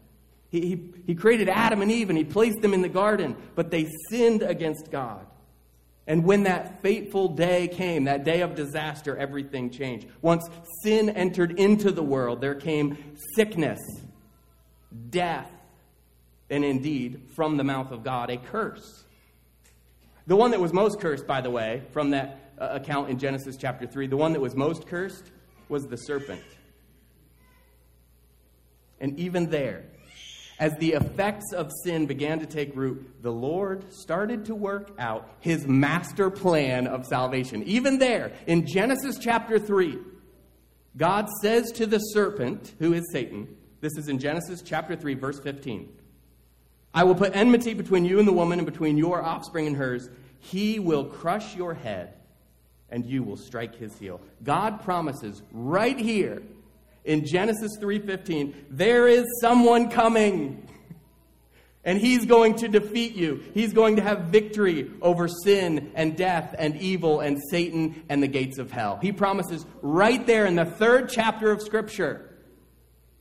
He, 0.51 0.61
he, 0.61 0.93
he 1.07 1.15
created 1.15 1.49
Adam 1.49 1.83
and 1.83 1.91
Eve 1.91 2.09
and 2.09 2.19
He 2.19 2.25
placed 2.25 2.61
them 2.61 2.75
in 2.75 2.83
the 2.83 2.89
garden, 2.89 3.37
but 3.55 3.71
they 3.71 3.89
sinned 4.09 4.43
against 4.43 4.91
God. 4.91 5.27
And 6.07 6.25
when 6.25 6.43
that 6.45 6.83
fateful 6.83 7.29
day 7.29 7.69
came, 7.69 8.05
that 8.05 8.25
day 8.25 8.41
of 8.41 8.57
disaster, 8.57 9.17
everything 9.17 9.71
changed. 9.71 10.09
Once 10.23 10.49
sin 10.83 11.09
entered 11.11 11.59
into 11.59 11.93
the 11.93 12.03
world, 12.03 12.41
there 12.41 12.57
came 12.57 13.15
sickness, 13.37 13.79
death, 15.11 15.51
and 16.49 16.65
indeed, 16.65 17.29
from 17.37 17.57
the 17.57 17.63
mouth 17.63 17.93
of 17.93 18.03
God, 18.03 18.29
a 18.29 18.39
curse. 18.39 19.05
The 20.27 20.35
one 20.35 20.51
that 20.51 20.61
was 20.61 20.73
most 20.73 21.01
cursed, 21.01 21.27
by 21.27 21.41
the 21.41 21.51
way, 21.51 21.83
from 21.93 22.11
that 22.11 22.53
uh, 22.59 22.71
account 22.73 23.09
in 23.11 23.19
Genesis 23.19 23.57
chapter 23.57 23.87
3, 23.87 24.09
the 24.09 24.17
one 24.17 24.33
that 24.33 24.41
was 24.41 24.57
most 24.57 24.87
cursed 24.87 25.31
was 25.69 25.85
the 25.85 25.97
serpent. 25.97 26.43
And 29.01 29.19
even 29.19 29.51
there, 29.51 29.85
as 30.59 30.77
the 30.77 30.93
effects 30.93 31.53
of 31.55 31.71
sin 31.85 32.05
began 32.07 32.39
to 32.41 32.47
take 32.47 32.77
root, 32.77 33.23
the 33.23 33.33
Lord 33.33 33.91
started 33.93 34.45
to 34.47 34.55
work 34.55 34.91
out 34.99 35.29
his 35.41 35.67
master 35.67 36.29
plan 36.29 36.87
of 36.87 37.07
salvation. 37.07 37.63
Even 37.63 37.99
there, 37.99 38.33
in 38.47 38.67
Genesis 38.67 39.19
chapter 39.19 39.59
3, 39.59 39.99
God 40.97 41.29
says 41.41 41.73
to 41.73 41.87
the 41.87 41.99
serpent, 41.99 42.75
who 42.79 42.93
is 42.93 43.11
Satan, 43.11 43.49
this 43.81 43.97
is 43.97 44.09
in 44.09 44.19
Genesis 44.19 44.61
chapter 44.63 44.95
3, 44.95 45.15
verse 45.15 45.41
15 45.41 45.89
I 46.93 47.05
will 47.05 47.15
put 47.15 47.37
enmity 47.37 47.73
between 47.73 48.05
you 48.05 48.19
and 48.19 48.27
the 48.27 48.33
woman, 48.33 48.59
and 48.59 48.67
between 48.67 48.99
your 48.99 49.23
offspring 49.23 49.69
and 49.69 49.77
hers. 49.77 50.11
He 50.41 50.79
will 50.79 51.05
crush 51.05 51.55
your 51.55 51.73
head, 51.73 52.15
and 52.91 53.07
you 53.07 53.23
will 53.23 53.37
strike 53.37 53.77
his 53.77 53.97
heel. 53.99 54.21
God 54.43 54.83
promises 54.83 55.43
right 55.53 55.99
here 55.99 56.43
in 57.11 57.27
Genesis 57.27 57.73
3:15, 57.81 58.55
there 58.71 59.09
is 59.09 59.25
someone 59.41 59.91
coming. 59.91 60.65
And 61.83 61.99
he's 61.99 62.27
going 62.27 62.57
to 62.57 62.69
defeat 62.69 63.17
you. 63.17 63.43
He's 63.55 63.73
going 63.73 63.97
to 63.97 64.03
have 64.03 64.27
victory 64.27 64.91
over 65.01 65.27
sin 65.27 65.93
and 65.95 66.15
death 66.15 66.55
and 66.59 66.77
evil 66.77 67.21
and 67.21 67.39
Satan 67.51 68.05
and 68.11 68.23
the 68.23 68.29
gates 68.29 68.59
of 68.59 68.71
hell. 68.71 68.99
He 69.01 69.13
promises 69.13 69.65
right 69.81 70.25
there 70.25 70.45
in 70.45 70.57
the 70.57 70.67
third 70.67 71.09
chapter 71.09 71.51
of 71.51 71.63
Scripture 71.63 72.31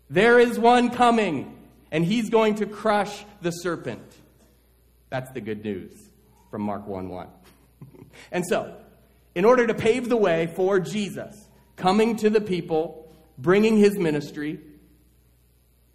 there 0.10 0.40
is 0.40 0.60
one 0.60 0.90
coming, 0.90 1.56
and 1.92 2.04
he's 2.04 2.30
going 2.30 2.56
to 2.56 2.66
crush 2.66 3.26
the 3.42 3.52
serpent. 3.52 4.02
That's 5.10 5.32
the 5.32 5.42
good 5.42 5.64
news 5.64 5.94
from 6.52 6.64
Mark 6.64 6.86
1 6.86 7.10
1. 7.10 7.28
and 8.32 8.46
so, 8.46 8.76
in 9.34 9.46
order 9.46 9.66
to 9.66 9.74
pave 9.74 10.10
the 10.10 10.18
way 10.18 10.48
for 10.56 10.80
Jesus 10.80 11.48
coming 11.76 12.18
to 12.18 12.30
the 12.30 12.42
people 12.42 13.09
bringing 13.42 13.78
his 13.78 13.98
ministry, 13.98 14.60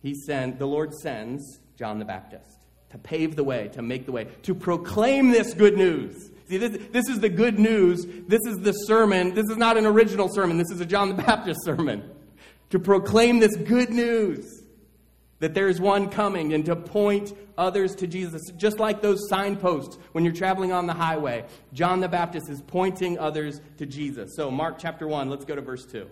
he 0.02 0.14
sent, 0.14 0.58
the 0.58 0.66
Lord 0.66 0.92
sends 0.94 1.60
John 1.76 1.98
the 1.98 2.04
Baptist 2.04 2.58
to 2.90 2.98
pave 2.98 3.36
the 3.36 3.44
way, 3.44 3.68
to 3.68 3.82
make 3.82 4.06
the 4.06 4.12
way, 4.12 4.28
to 4.42 4.54
proclaim 4.54 5.30
this 5.30 5.54
good 5.54 5.76
news. 5.76 6.30
See, 6.48 6.58
this, 6.58 6.78
this 6.92 7.08
is 7.08 7.20
the 7.20 7.28
good 7.28 7.58
news. 7.58 8.06
This 8.28 8.40
is 8.46 8.58
the 8.58 8.72
sermon. 8.72 9.34
This 9.34 9.46
is 9.50 9.56
not 9.56 9.76
an 9.76 9.86
original 9.86 10.28
sermon. 10.28 10.58
This 10.58 10.70
is 10.70 10.80
a 10.80 10.86
John 10.86 11.08
the 11.08 11.14
Baptist 11.22 11.60
sermon. 11.64 12.08
To 12.70 12.78
proclaim 12.78 13.40
this 13.40 13.56
good 13.56 13.90
news 13.90 14.62
that 15.40 15.54
there 15.54 15.68
is 15.68 15.80
one 15.80 16.08
coming 16.08 16.54
and 16.54 16.64
to 16.66 16.76
point 16.76 17.32
others 17.58 17.94
to 17.96 18.06
Jesus. 18.06 18.42
Just 18.56 18.78
like 18.78 19.02
those 19.02 19.28
signposts 19.28 19.98
when 20.12 20.24
you're 20.24 20.34
traveling 20.34 20.72
on 20.72 20.86
the 20.86 20.94
highway, 20.94 21.44
John 21.72 22.00
the 22.00 22.08
Baptist 22.08 22.48
is 22.48 22.62
pointing 22.62 23.18
others 23.18 23.60
to 23.78 23.86
Jesus. 23.86 24.34
So, 24.36 24.50
Mark 24.50 24.78
chapter 24.78 25.08
1, 25.08 25.28
let's 25.30 25.44
go 25.44 25.54
to 25.54 25.60
verse 25.60 25.84
2. 25.86 26.08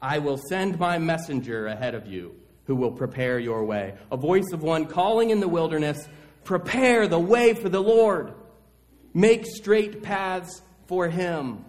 I 0.00 0.18
will 0.18 0.38
send 0.48 0.78
my 0.78 0.98
messenger 0.98 1.66
ahead 1.66 1.94
of 1.94 2.06
you 2.06 2.34
who 2.64 2.76
will 2.76 2.90
prepare 2.90 3.38
your 3.38 3.64
way. 3.64 3.94
A 4.10 4.16
voice 4.16 4.52
of 4.52 4.62
one 4.62 4.86
calling 4.86 5.30
in 5.30 5.40
the 5.40 5.48
wilderness, 5.48 6.08
prepare 6.44 7.06
the 7.06 7.18
way 7.18 7.54
for 7.54 7.68
the 7.68 7.82
Lord. 7.82 8.34
Make 9.14 9.46
straight 9.46 10.02
paths 10.02 10.62
for 10.86 11.08
him. 11.08 11.64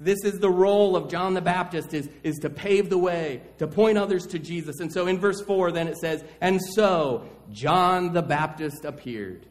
This 0.00 0.24
is 0.24 0.38
the 0.38 0.50
role 0.50 0.96
of 0.96 1.10
John 1.10 1.34
the 1.34 1.40
Baptist 1.40 1.92
is, 1.92 2.08
is 2.22 2.36
to 2.38 2.50
pave 2.50 2.88
the 2.88 2.98
way, 2.98 3.42
to 3.58 3.66
point 3.66 3.98
others 3.98 4.26
to 4.28 4.38
Jesus. 4.38 4.80
And 4.80 4.92
so 4.92 5.06
in 5.06 5.18
verse 5.18 5.40
4 5.42 5.72
then 5.72 5.88
it 5.88 5.98
says, 5.98 6.24
And 6.40 6.60
so 6.74 7.28
John 7.50 8.12
the 8.12 8.22
Baptist 8.22 8.84
appeared 8.84 9.46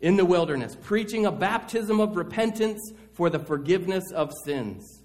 in 0.00 0.16
the 0.16 0.24
wilderness, 0.24 0.76
preaching 0.80 1.26
a 1.26 1.32
baptism 1.32 2.00
of 2.00 2.16
repentance 2.16 2.92
for 3.14 3.30
the 3.30 3.38
forgiveness 3.38 4.04
of 4.12 4.32
sins 4.44 5.02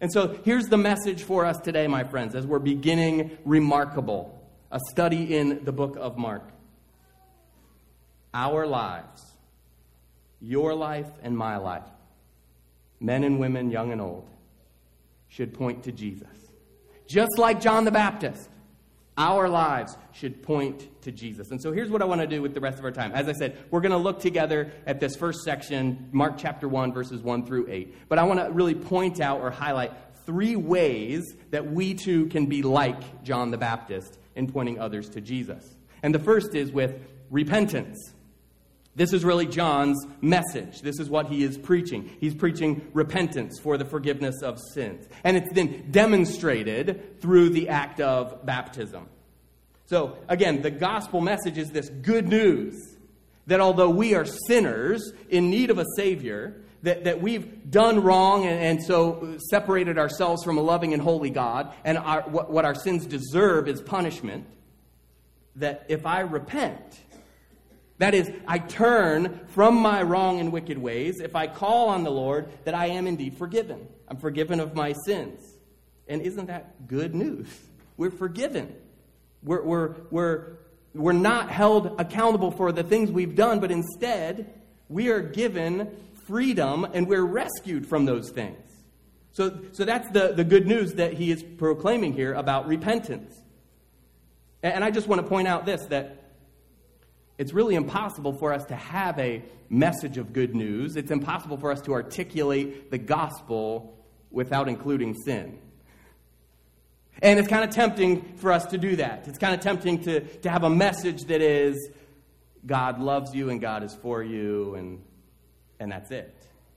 and 0.00 0.12
so 0.12 0.38
here's 0.44 0.66
the 0.66 0.76
message 0.76 1.22
for 1.22 1.44
us 1.44 1.58
today, 1.58 1.86
my 1.86 2.04
friends, 2.04 2.34
as 2.34 2.46
we're 2.46 2.58
beginning 2.58 3.36
Remarkable, 3.44 4.40
a 4.70 4.78
study 4.90 5.36
in 5.36 5.64
the 5.64 5.72
book 5.72 5.96
of 5.98 6.16
Mark. 6.16 6.48
Our 8.32 8.66
lives, 8.66 9.22
your 10.40 10.74
life 10.74 11.10
and 11.22 11.36
my 11.36 11.56
life, 11.56 11.88
men 13.00 13.24
and 13.24 13.40
women, 13.40 13.70
young 13.70 13.90
and 13.90 14.00
old, 14.00 14.28
should 15.28 15.54
point 15.54 15.84
to 15.84 15.92
Jesus. 15.92 16.28
Just 17.06 17.38
like 17.38 17.60
John 17.60 17.84
the 17.84 17.90
Baptist, 17.90 18.48
our 19.18 19.48
lives 19.48 19.96
should 20.12 20.42
point 20.42 21.02
to 21.02 21.12
Jesus. 21.12 21.50
And 21.50 21.60
so 21.60 21.72
here's 21.72 21.90
what 21.90 22.00
I 22.00 22.04
want 22.06 22.20
to 22.20 22.26
do 22.26 22.40
with 22.40 22.54
the 22.54 22.60
rest 22.60 22.78
of 22.78 22.84
our 22.84 22.92
time. 22.92 23.12
As 23.12 23.28
I 23.28 23.32
said, 23.32 23.58
we're 23.70 23.80
going 23.80 23.92
to 23.92 23.98
look 23.98 24.20
together 24.20 24.72
at 24.86 25.00
this 25.00 25.16
first 25.16 25.40
section, 25.40 26.08
Mark 26.12 26.38
chapter 26.38 26.68
1, 26.68 26.92
verses 26.92 27.20
1 27.20 27.44
through 27.44 27.66
8. 27.68 28.08
But 28.08 28.18
I 28.18 28.22
want 28.22 28.40
to 28.40 28.50
really 28.50 28.76
point 28.76 29.20
out 29.20 29.40
or 29.40 29.50
highlight 29.50 29.92
three 30.24 30.56
ways 30.56 31.34
that 31.50 31.70
we 31.70 31.94
too 31.94 32.26
can 32.26 32.46
be 32.46 32.62
like 32.62 33.24
John 33.24 33.50
the 33.50 33.58
Baptist 33.58 34.18
in 34.36 34.50
pointing 34.50 34.78
others 34.78 35.08
to 35.10 35.20
Jesus. 35.20 35.74
And 36.02 36.14
the 36.14 36.20
first 36.20 36.54
is 36.54 36.70
with 36.70 37.00
repentance. 37.30 38.14
This 38.98 39.12
is 39.12 39.24
really 39.24 39.46
John's 39.46 39.96
message. 40.20 40.82
This 40.82 40.98
is 40.98 41.08
what 41.08 41.28
he 41.28 41.44
is 41.44 41.56
preaching. 41.56 42.10
He's 42.20 42.34
preaching 42.34 42.90
repentance 42.92 43.60
for 43.60 43.78
the 43.78 43.84
forgiveness 43.84 44.42
of 44.42 44.58
sins. 44.74 45.06
And 45.22 45.36
it's 45.36 45.52
then 45.52 45.90
demonstrated 45.92 47.20
through 47.20 47.50
the 47.50 47.68
act 47.68 48.00
of 48.00 48.44
baptism. 48.44 49.06
So, 49.86 50.18
again, 50.28 50.62
the 50.62 50.72
gospel 50.72 51.20
message 51.20 51.56
is 51.58 51.70
this 51.70 51.88
good 51.88 52.28
news 52.28 52.96
That 53.48 53.60
although 53.60 53.88
we 53.88 54.14
are 54.14 54.26
sinners 54.26 55.12
in 55.30 55.48
need 55.48 55.70
of 55.70 55.78
a 55.78 55.84
Savior, 55.96 56.60
that, 56.82 57.04
that 57.04 57.22
we've 57.22 57.70
done 57.70 58.02
wrong 58.02 58.44
and, 58.44 58.60
and 58.60 58.84
so 58.84 59.38
separated 59.50 59.98
ourselves 59.98 60.44
from 60.44 60.58
a 60.58 60.60
loving 60.60 60.92
and 60.92 61.02
holy 61.02 61.30
God, 61.30 61.72
and 61.82 61.96
our, 61.96 62.22
what, 62.22 62.50
what 62.50 62.66
our 62.66 62.74
sins 62.74 63.06
deserve 63.06 63.66
is 63.66 63.80
punishment, 63.80 64.46
that 65.56 65.86
if 65.88 66.04
I 66.04 66.20
repent, 66.20 67.00
that 67.98 68.14
is, 68.14 68.30
I 68.46 68.58
turn 68.58 69.40
from 69.48 69.74
my 69.74 70.02
wrong 70.02 70.40
and 70.40 70.52
wicked 70.52 70.78
ways, 70.78 71.20
if 71.20 71.34
I 71.34 71.48
call 71.48 71.88
on 71.88 72.04
the 72.04 72.10
Lord, 72.10 72.48
that 72.64 72.74
I 72.74 72.86
am 72.86 73.06
indeed 73.06 73.36
forgiven. 73.36 73.88
I'm 74.06 74.16
forgiven 74.16 74.60
of 74.60 74.74
my 74.74 74.94
sins. 75.04 75.40
And 76.06 76.22
isn't 76.22 76.46
that 76.46 76.86
good 76.86 77.14
news? 77.14 77.48
We're 77.96 78.10
forgiven. 78.10 78.74
We're, 79.42 79.62
we're, 79.62 79.94
we're, 80.10 80.56
we're 80.94 81.12
not 81.12 81.50
held 81.50 82.00
accountable 82.00 82.52
for 82.52 82.72
the 82.72 82.84
things 82.84 83.10
we've 83.10 83.34
done, 83.34 83.60
but 83.60 83.70
instead, 83.70 84.52
we 84.88 85.10
are 85.10 85.20
given 85.20 85.90
freedom 86.26 86.84
and 86.84 87.08
we're 87.08 87.24
rescued 87.24 87.86
from 87.86 88.04
those 88.04 88.30
things. 88.30 88.58
So, 89.32 89.58
so 89.72 89.84
that's 89.84 90.08
the, 90.10 90.32
the 90.34 90.44
good 90.44 90.66
news 90.66 90.94
that 90.94 91.14
he 91.14 91.30
is 91.30 91.42
proclaiming 91.42 92.12
here 92.12 92.34
about 92.34 92.66
repentance. 92.66 93.34
And 94.62 94.82
I 94.82 94.90
just 94.90 95.06
want 95.06 95.22
to 95.22 95.28
point 95.28 95.46
out 95.46 95.66
this 95.66 95.84
that 95.86 96.17
it's 97.38 97.52
really 97.52 97.76
impossible 97.76 98.32
for 98.32 98.52
us 98.52 98.64
to 98.66 98.74
have 98.74 99.18
a 99.18 99.42
message 99.70 100.18
of 100.18 100.32
good 100.32 100.54
news. 100.54 100.96
It's 100.96 101.10
impossible 101.10 101.56
for 101.56 101.70
us 101.70 101.80
to 101.82 101.92
articulate 101.92 102.90
the 102.90 102.98
gospel 102.98 103.96
without 104.30 104.68
including 104.68 105.14
sin. 105.14 105.58
And 107.22 107.38
it's 107.38 107.48
kind 107.48 107.64
of 107.64 107.70
tempting 107.70 108.36
for 108.36 108.52
us 108.52 108.66
to 108.66 108.78
do 108.78 108.96
that. 108.96 109.26
It's 109.26 109.38
kind 109.38 109.54
of 109.54 109.60
tempting 109.60 110.02
to, 110.04 110.20
to 110.20 110.50
have 110.50 110.64
a 110.64 110.70
message 110.70 111.24
that 111.24 111.40
is 111.40 111.90
God 112.66 113.00
loves 113.00 113.34
you 113.34 113.50
and 113.50 113.60
God 113.60 113.82
is 113.82 113.94
for 113.94 114.22
you, 114.22 114.74
and, 114.74 115.02
and 115.80 115.90
that's 115.90 116.10
it. 116.10 116.34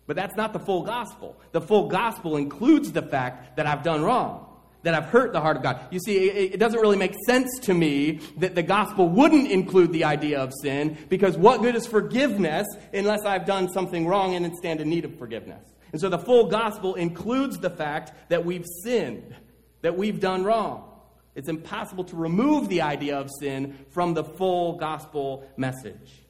But 0.07 0.15
that's 0.15 0.35
not 0.35 0.53
the 0.53 0.59
full 0.59 0.83
gospel. 0.83 1.39
The 1.51 1.61
full 1.61 1.87
gospel 1.87 2.37
includes 2.37 2.91
the 2.91 3.01
fact 3.01 3.57
that 3.57 3.67
I've 3.67 3.83
done 3.83 4.01
wrong, 4.01 4.50
that 4.83 4.93
I've 4.93 5.05
hurt 5.05 5.33
the 5.33 5.41
heart 5.41 5.57
of 5.57 5.63
God. 5.63 5.79
You 5.91 6.00
see, 6.00 6.29
it, 6.29 6.55
it 6.55 6.57
doesn't 6.57 6.79
really 6.79 6.97
make 6.97 7.15
sense 7.25 7.59
to 7.63 7.73
me 7.73 8.19
that 8.38 8.55
the 8.55 8.63
gospel 8.63 9.07
wouldn't 9.07 9.51
include 9.51 9.91
the 9.91 10.05
idea 10.05 10.39
of 10.39 10.51
sin, 10.61 10.97
because 11.09 11.38
what 11.38 11.61
good 11.61 11.75
is 11.75 11.85
forgiveness 11.88 12.67
unless 12.93 13.25
I've 13.25 13.45
done 13.45 13.69
something 13.69 14.07
wrong 14.07 14.35
and 14.35 14.55
stand 14.57 14.81
in 14.81 14.89
need 14.89 15.05
of 15.05 15.17
forgiveness? 15.17 15.63
And 15.91 16.00
so 16.00 16.09
the 16.09 16.19
full 16.19 16.47
gospel 16.47 16.95
includes 16.95 17.57
the 17.59 17.69
fact 17.69 18.13
that 18.29 18.45
we've 18.45 18.65
sinned 18.83 19.35
that 19.81 19.97
we've 19.97 20.19
done 20.19 20.43
wrong. 20.43 20.88
It's 21.35 21.50
impossible 21.50 22.03
to 22.05 22.15
remove 22.15 22.69
the 22.69 22.81
idea 22.81 23.17
of 23.17 23.29
sin 23.39 23.85
from 23.89 24.13
the 24.13 24.23
full 24.23 24.73
gospel 24.73 25.50
message. 25.57 26.23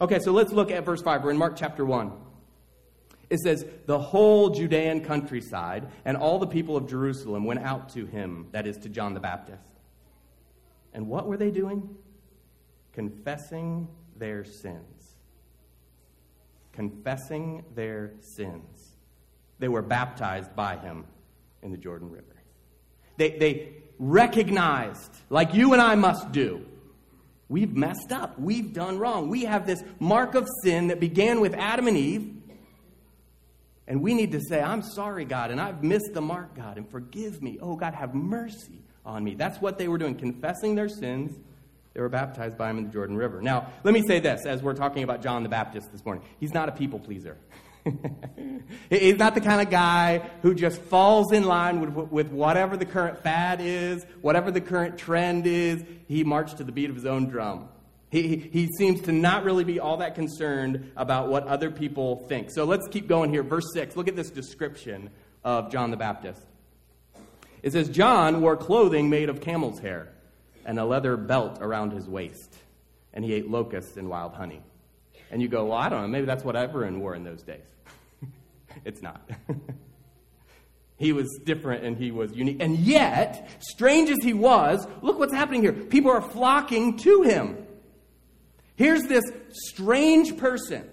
Okay, 0.00 0.18
so 0.18 0.32
let's 0.32 0.52
look 0.52 0.70
at 0.70 0.84
verse 0.84 1.02
5. 1.02 1.24
We're 1.24 1.30
in 1.30 1.38
Mark 1.38 1.56
chapter 1.56 1.84
1. 1.84 2.12
It 3.28 3.40
says, 3.40 3.66
The 3.86 3.98
whole 3.98 4.50
Judean 4.50 5.02
countryside 5.04 5.88
and 6.04 6.16
all 6.16 6.38
the 6.38 6.46
people 6.46 6.76
of 6.76 6.88
Jerusalem 6.88 7.44
went 7.44 7.60
out 7.60 7.88
to 7.90 8.06
him, 8.06 8.48
that 8.52 8.66
is, 8.66 8.76
to 8.78 8.88
John 8.88 9.14
the 9.14 9.20
Baptist. 9.20 9.62
And 10.92 11.08
what 11.08 11.26
were 11.26 11.36
they 11.36 11.50
doing? 11.50 11.96
Confessing 12.92 13.88
their 14.16 14.44
sins. 14.44 15.16
Confessing 16.72 17.64
their 17.74 18.12
sins. 18.20 18.96
They 19.58 19.68
were 19.68 19.82
baptized 19.82 20.54
by 20.54 20.76
him 20.76 21.04
in 21.62 21.70
the 21.70 21.76
Jordan 21.76 22.10
River. 22.10 22.36
They, 23.16 23.30
they 23.30 23.72
recognized, 23.98 25.10
like 25.30 25.54
you 25.54 25.72
and 25.72 25.82
I 25.82 25.94
must 25.94 26.32
do, 26.32 26.64
we've 27.48 27.74
messed 27.74 28.12
up. 28.12 28.38
We've 28.38 28.72
done 28.72 28.98
wrong. 28.98 29.28
We 29.28 29.44
have 29.44 29.66
this 29.66 29.82
mark 29.98 30.34
of 30.34 30.48
sin 30.62 30.88
that 30.88 31.00
began 31.00 31.40
with 31.40 31.54
Adam 31.54 31.88
and 31.88 31.96
Eve. 31.96 32.35
And 33.88 34.02
we 34.02 34.14
need 34.14 34.32
to 34.32 34.40
say, 34.40 34.60
I'm 34.60 34.82
sorry, 34.82 35.24
God, 35.24 35.50
and 35.50 35.60
I've 35.60 35.84
missed 35.84 36.12
the 36.12 36.20
mark, 36.20 36.56
God, 36.56 36.76
and 36.76 36.90
forgive 36.90 37.42
me. 37.42 37.58
Oh, 37.60 37.76
God, 37.76 37.94
have 37.94 38.14
mercy 38.14 38.82
on 39.04 39.22
me. 39.22 39.34
That's 39.34 39.60
what 39.60 39.78
they 39.78 39.86
were 39.86 39.98
doing, 39.98 40.16
confessing 40.16 40.74
their 40.74 40.88
sins. 40.88 41.38
They 41.94 42.00
were 42.00 42.08
baptized 42.08 42.58
by 42.58 42.68
him 42.68 42.78
in 42.78 42.86
the 42.86 42.92
Jordan 42.92 43.16
River. 43.16 43.40
Now, 43.40 43.72
let 43.84 43.94
me 43.94 44.02
say 44.06 44.18
this 44.18 44.44
as 44.44 44.62
we're 44.62 44.74
talking 44.74 45.02
about 45.02 45.22
John 45.22 45.42
the 45.42 45.48
Baptist 45.48 45.92
this 45.92 46.04
morning. 46.04 46.24
He's 46.40 46.52
not 46.52 46.68
a 46.68 46.72
people 46.72 46.98
pleaser. 46.98 47.38
He's 48.90 49.16
not 49.16 49.34
the 49.34 49.40
kind 49.40 49.60
of 49.60 49.70
guy 49.70 50.28
who 50.42 50.54
just 50.54 50.80
falls 50.82 51.32
in 51.32 51.44
line 51.44 51.80
with, 51.80 52.10
with 52.10 52.28
whatever 52.28 52.76
the 52.76 52.84
current 52.84 53.22
fad 53.22 53.60
is, 53.62 54.04
whatever 54.20 54.50
the 54.50 54.60
current 54.60 54.98
trend 54.98 55.46
is. 55.46 55.84
He 56.08 56.24
marched 56.24 56.58
to 56.58 56.64
the 56.64 56.72
beat 56.72 56.90
of 56.90 56.96
his 56.96 57.06
own 57.06 57.28
drum. 57.28 57.68
He, 58.10 58.36
he 58.36 58.68
seems 58.78 59.02
to 59.02 59.12
not 59.12 59.44
really 59.44 59.64
be 59.64 59.80
all 59.80 59.96
that 59.98 60.14
concerned 60.14 60.92
about 60.96 61.28
what 61.28 61.46
other 61.46 61.70
people 61.70 62.24
think. 62.28 62.50
So 62.50 62.64
let's 62.64 62.86
keep 62.88 63.08
going 63.08 63.30
here. 63.30 63.42
Verse 63.42 63.66
6. 63.72 63.96
Look 63.96 64.08
at 64.08 64.16
this 64.16 64.30
description 64.30 65.10
of 65.44 65.70
John 65.72 65.90
the 65.90 65.96
Baptist. 65.96 66.42
It 67.62 67.72
says, 67.72 67.88
John 67.88 68.42
wore 68.42 68.56
clothing 68.56 69.10
made 69.10 69.28
of 69.28 69.40
camel's 69.40 69.80
hair 69.80 70.12
and 70.64 70.78
a 70.78 70.84
leather 70.84 71.16
belt 71.16 71.58
around 71.60 71.92
his 71.92 72.08
waist, 72.08 72.54
and 73.12 73.24
he 73.24 73.32
ate 73.32 73.50
locusts 73.50 73.96
and 73.96 74.08
wild 74.08 74.34
honey. 74.34 74.62
And 75.30 75.42
you 75.42 75.48
go, 75.48 75.66
well, 75.66 75.78
I 75.78 75.88
don't 75.88 76.02
know, 76.02 76.08
maybe 76.08 76.26
that's 76.26 76.44
what 76.44 76.54
everyone 76.54 77.00
wore 77.00 77.14
in 77.14 77.24
those 77.24 77.42
days. 77.42 77.66
It's 78.84 79.00
not. 79.00 79.28
he 80.98 81.12
was 81.12 81.40
different 81.44 81.82
and 81.82 81.96
he 81.96 82.10
was 82.10 82.32
unique. 82.32 82.58
And 82.60 82.76
yet, 82.78 83.48
strange 83.58 84.10
as 84.10 84.18
he 84.22 84.34
was, 84.34 84.86
look 85.00 85.18
what's 85.18 85.32
happening 85.32 85.62
here. 85.62 85.72
People 85.72 86.10
are 86.10 86.20
flocking 86.20 86.98
to 86.98 87.22
him. 87.22 87.65
Here's 88.76 89.02
this 89.04 89.24
strange 89.50 90.36
person 90.36 90.88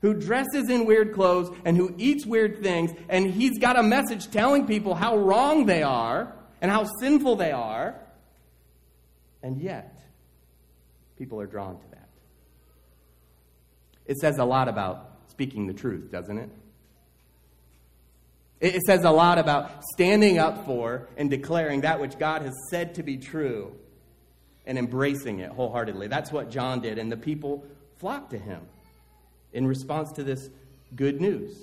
who 0.00 0.14
dresses 0.14 0.68
in 0.68 0.86
weird 0.86 1.14
clothes 1.14 1.50
and 1.64 1.76
who 1.76 1.94
eats 1.98 2.26
weird 2.26 2.62
things, 2.62 2.92
and 3.08 3.30
he's 3.30 3.58
got 3.58 3.78
a 3.78 3.82
message 3.82 4.30
telling 4.30 4.66
people 4.66 4.94
how 4.94 5.16
wrong 5.16 5.66
they 5.66 5.82
are 5.82 6.34
and 6.60 6.70
how 6.70 6.86
sinful 7.00 7.36
they 7.36 7.52
are. 7.52 7.96
And 9.42 9.60
yet, 9.60 10.00
people 11.16 11.40
are 11.40 11.46
drawn 11.46 11.78
to 11.78 11.90
that. 11.90 12.08
It 14.06 14.16
says 14.18 14.38
a 14.38 14.44
lot 14.44 14.68
about 14.68 15.12
speaking 15.28 15.66
the 15.66 15.74
truth, 15.74 16.10
doesn't 16.10 16.38
it? 16.38 16.50
It 18.60 18.80
says 18.82 19.04
a 19.04 19.10
lot 19.10 19.38
about 19.38 19.84
standing 19.92 20.38
up 20.38 20.64
for 20.64 21.08
and 21.16 21.30
declaring 21.30 21.82
that 21.82 22.00
which 22.00 22.18
God 22.18 22.42
has 22.42 22.54
said 22.70 22.96
to 22.96 23.04
be 23.04 23.16
true 23.16 23.76
and 24.68 24.78
embracing 24.78 25.40
it 25.40 25.50
wholeheartedly. 25.50 26.06
That's 26.06 26.30
what 26.30 26.50
John 26.50 26.80
did, 26.80 26.98
and 26.98 27.10
the 27.10 27.16
people 27.16 27.64
flocked 27.96 28.30
to 28.30 28.38
him 28.38 28.60
in 29.52 29.66
response 29.66 30.12
to 30.12 30.22
this 30.22 30.50
good 30.94 31.20
news. 31.20 31.56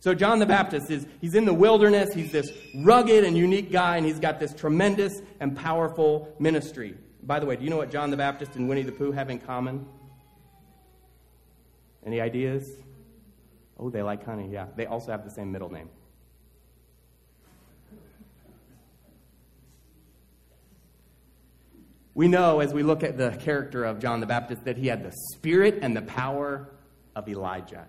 So 0.00 0.14
John 0.14 0.38
the 0.38 0.46
Baptist 0.46 0.90
is 0.90 1.06
he's 1.20 1.34
in 1.34 1.44
the 1.44 1.54
wilderness, 1.54 2.12
he's 2.12 2.32
this 2.32 2.50
rugged 2.74 3.24
and 3.24 3.36
unique 3.36 3.72
guy 3.72 3.96
and 3.96 4.04
he's 4.04 4.18
got 4.18 4.38
this 4.38 4.52
tremendous 4.52 5.22
and 5.40 5.56
powerful 5.56 6.34
ministry. 6.38 6.94
By 7.22 7.40
the 7.40 7.46
way, 7.46 7.56
do 7.56 7.64
you 7.64 7.70
know 7.70 7.78
what 7.78 7.90
John 7.90 8.10
the 8.10 8.16
Baptist 8.16 8.54
and 8.56 8.68
Winnie 8.68 8.82
the 8.82 8.92
Pooh 8.92 9.12
have 9.12 9.30
in 9.30 9.38
common? 9.38 9.86
Any 12.04 12.20
ideas? 12.20 12.68
Oh, 13.78 13.88
they 13.88 14.02
like 14.02 14.24
honey, 14.26 14.50
yeah. 14.52 14.66
They 14.76 14.84
also 14.84 15.10
have 15.10 15.24
the 15.24 15.30
same 15.30 15.50
middle 15.50 15.72
name. 15.72 15.88
We 22.14 22.28
know 22.28 22.60
as 22.60 22.72
we 22.72 22.82
look 22.82 23.02
at 23.02 23.18
the 23.18 23.30
character 23.30 23.84
of 23.84 23.98
John 23.98 24.20
the 24.20 24.26
Baptist 24.26 24.64
that 24.64 24.76
he 24.76 24.86
had 24.86 25.02
the 25.02 25.12
spirit 25.32 25.78
and 25.82 25.96
the 25.96 26.02
power 26.02 26.68
of 27.16 27.28
Elijah. 27.28 27.86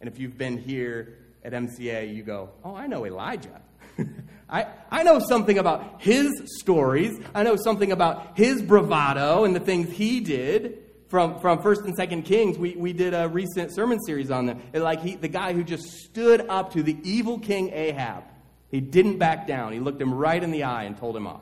And 0.00 0.08
if 0.08 0.18
you've 0.18 0.38
been 0.38 0.58
here 0.58 1.18
at 1.44 1.52
MCA, 1.52 2.14
you 2.14 2.22
go, 2.22 2.50
Oh, 2.64 2.74
I 2.74 2.86
know 2.86 3.04
Elijah. 3.04 3.60
I, 4.48 4.66
I 4.90 5.02
know 5.02 5.18
something 5.18 5.58
about 5.58 6.00
his 6.00 6.30
stories. 6.60 7.18
I 7.34 7.42
know 7.42 7.56
something 7.56 7.90
about 7.90 8.36
his 8.38 8.62
bravado 8.62 9.44
and 9.44 9.56
the 9.56 9.60
things 9.60 9.90
he 9.90 10.20
did 10.20 10.84
from, 11.08 11.38
from 11.40 11.62
First 11.62 11.82
and 11.82 11.94
Second 11.94 12.22
Kings, 12.22 12.58
we, 12.58 12.74
we 12.74 12.92
did 12.92 13.14
a 13.14 13.28
recent 13.28 13.74
sermon 13.74 14.00
series 14.02 14.30
on 14.30 14.46
them. 14.46 14.60
Like 14.74 15.02
he, 15.02 15.14
the 15.14 15.28
guy 15.28 15.52
who 15.52 15.62
just 15.62 15.88
stood 15.88 16.40
up 16.48 16.72
to 16.72 16.82
the 16.82 16.96
evil 17.02 17.38
king 17.38 17.72
Ahab. 17.72 18.24
He 18.70 18.80
didn't 18.80 19.18
back 19.18 19.46
down. 19.46 19.72
He 19.72 19.78
looked 19.78 20.00
him 20.00 20.12
right 20.12 20.42
in 20.42 20.50
the 20.50 20.64
eye 20.64 20.84
and 20.84 20.96
told 20.96 21.16
him 21.16 21.26
off. 21.26 21.40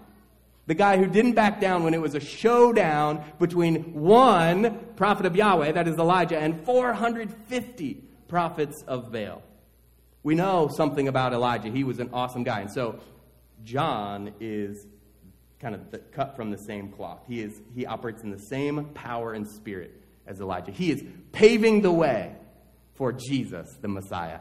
The 0.66 0.74
guy 0.74 0.96
who 0.96 1.06
didn't 1.06 1.32
back 1.32 1.60
down 1.60 1.84
when 1.84 1.92
it 1.92 2.00
was 2.00 2.14
a 2.14 2.20
showdown 2.20 3.22
between 3.38 3.92
one 3.92 4.78
prophet 4.96 5.26
of 5.26 5.36
Yahweh, 5.36 5.72
that 5.72 5.86
is 5.86 5.96
Elijah, 5.96 6.38
and 6.38 6.64
450 6.64 8.02
prophets 8.28 8.82
of 8.86 9.12
Baal. 9.12 9.42
We 10.22 10.34
know 10.34 10.70
something 10.74 11.06
about 11.06 11.34
Elijah. 11.34 11.68
He 11.68 11.84
was 11.84 11.98
an 11.98 12.08
awesome 12.14 12.44
guy. 12.44 12.60
And 12.60 12.72
so 12.72 12.98
John 13.62 14.32
is 14.40 14.86
kind 15.60 15.74
of 15.74 16.12
cut 16.12 16.34
from 16.34 16.50
the 16.50 16.56
same 16.56 16.88
cloth. 16.88 17.20
He, 17.28 17.40
is, 17.40 17.60
he 17.74 17.84
operates 17.84 18.22
in 18.22 18.30
the 18.30 18.38
same 18.38 18.86
power 18.94 19.34
and 19.34 19.46
spirit 19.46 20.00
as 20.26 20.40
Elijah. 20.40 20.72
He 20.72 20.90
is 20.90 21.04
paving 21.32 21.82
the 21.82 21.92
way 21.92 22.34
for 22.94 23.12
Jesus, 23.12 23.68
the 23.82 23.88
Messiah. 23.88 24.40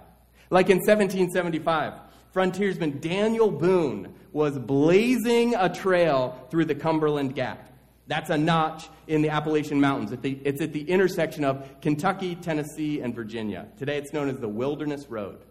Like 0.49 0.69
in 0.69 0.77
1775, 0.77 1.93
frontiersman 2.31 2.99
Daniel 2.99 3.51
Boone 3.51 4.13
was 4.33 4.57
blazing 4.57 5.55
a 5.55 5.73
trail 5.73 6.45
through 6.49 6.65
the 6.65 6.75
Cumberland 6.75 7.35
Gap. 7.35 7.69
That's 8.07 8.29
a 8.29 8.37
notch 8.37 8.89
in 9.07 9.21
the 9.21 9.29
Appalachian 9.29 9.79
Mountains. 9.79 10.11
It's 10.23 10.61
at 10.61 10.73
the 10.73 10.89
intersection 10.89 11.45
of 11.45 11.79
Kentucky, 11.79 12.35
Tennessee, 12.35 12.99
and 12.99 13.15
Virginia. 13.15 13.67
Today 13.77 13.97
it's 13.97 14.11
known 14.11 14.27
as 14.27 14.39
the 14.39 14.49
Wilderness 14.49 15.07
Road. 15.07 15.45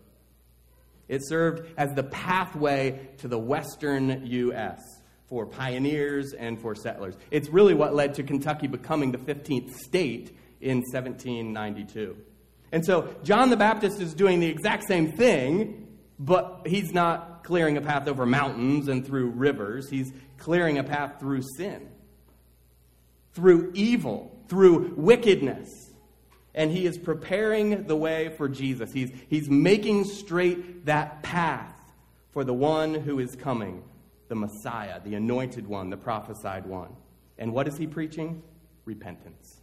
It 1.09 1.27
served 1.27 1.69
as 1.79 1.95
the 1.95 2.03
pathway 2.03 3.09
to 3.19 3.29
the 3.29 3.39
western 3.39 4.27
U.S. 4.27 4.81
for 5.29 5.47
pioneers 5.47 6.33
and 6.33 6.61
for 6.61 6.75
settlers. 6.75 7.17
It's 7.31 7.49
really 7.49 7.75
what 7.75 7.95
led 7.95 8.15
to 8.15 8.23
Kentucky 8.23 8.67
becoming 8.67 9.13
the 9.13 9.19
15th 9.19 9.75
state 9.75 10.37
in 10.61 10.79
1792. 10.79 12.17
And 12.71 12.85
so 12.85 13.15
John 13.23 13.51
the 13.51 13.57
Baptist 13.57 14.01
is 14.01 14.15
doing 14.15 14.41
the 14.41 14.47
exact 14.47 14.85
same 14.89 15.13
thing, 15.13 15.89
but 16.19 16.63
he's 16.67 16.93
not 16.93 17.32
clearing 17.43 17.77
a 17.77 17.81
path 17.81 18.09
over 18.09 18.27
mountains 18.27 18.89
and 18.89 19.07
through 19.07 19.31
rivers. 19.31 19.89
He's 19.91 20.13
clearing 20.39 20.79
a 20.79 20.85
path 20.85 21.21
through 21.21 21.43
sin 21.57 21.89
through 23.33 23.73
evil, 23.75 24.37
through 24.49 24.95
wickedness. 24.97 25.69
And 26.55 26.71
he 26.71 26.87
is 26.87 26.99
preparing 26.99 27.87
the 27.87 27.97
way 27.97 28.35
for 28.37 28.49
Jesus. 28.49 28.93
He's, 28.93 29.11
he's 29.29 29.49
making 29.49 30.05
straight 30.05 30.85
that 30.87 31.23
path 31.23 31.75
for 32.31 32.45
the 32.45 32.53
one 32.53 32.95
who 32.95 33.19
is 33.19 33.35
coming, 33.37 33.83
the 34.29 34.35
Messiah, 34.35 35.01
the 35.03 35.15
anointed 35.15 35.67
one, 35.67 35.89
the 35.89 35.97
prophesied 35.97 36.67
one. 36.67 36.95
And 37.39 37.53
what 37.53 37.69
is 37.69 37.79
he 37.79 37.87
preaching? 37.87 38.43
Repentance. 38.85 39.61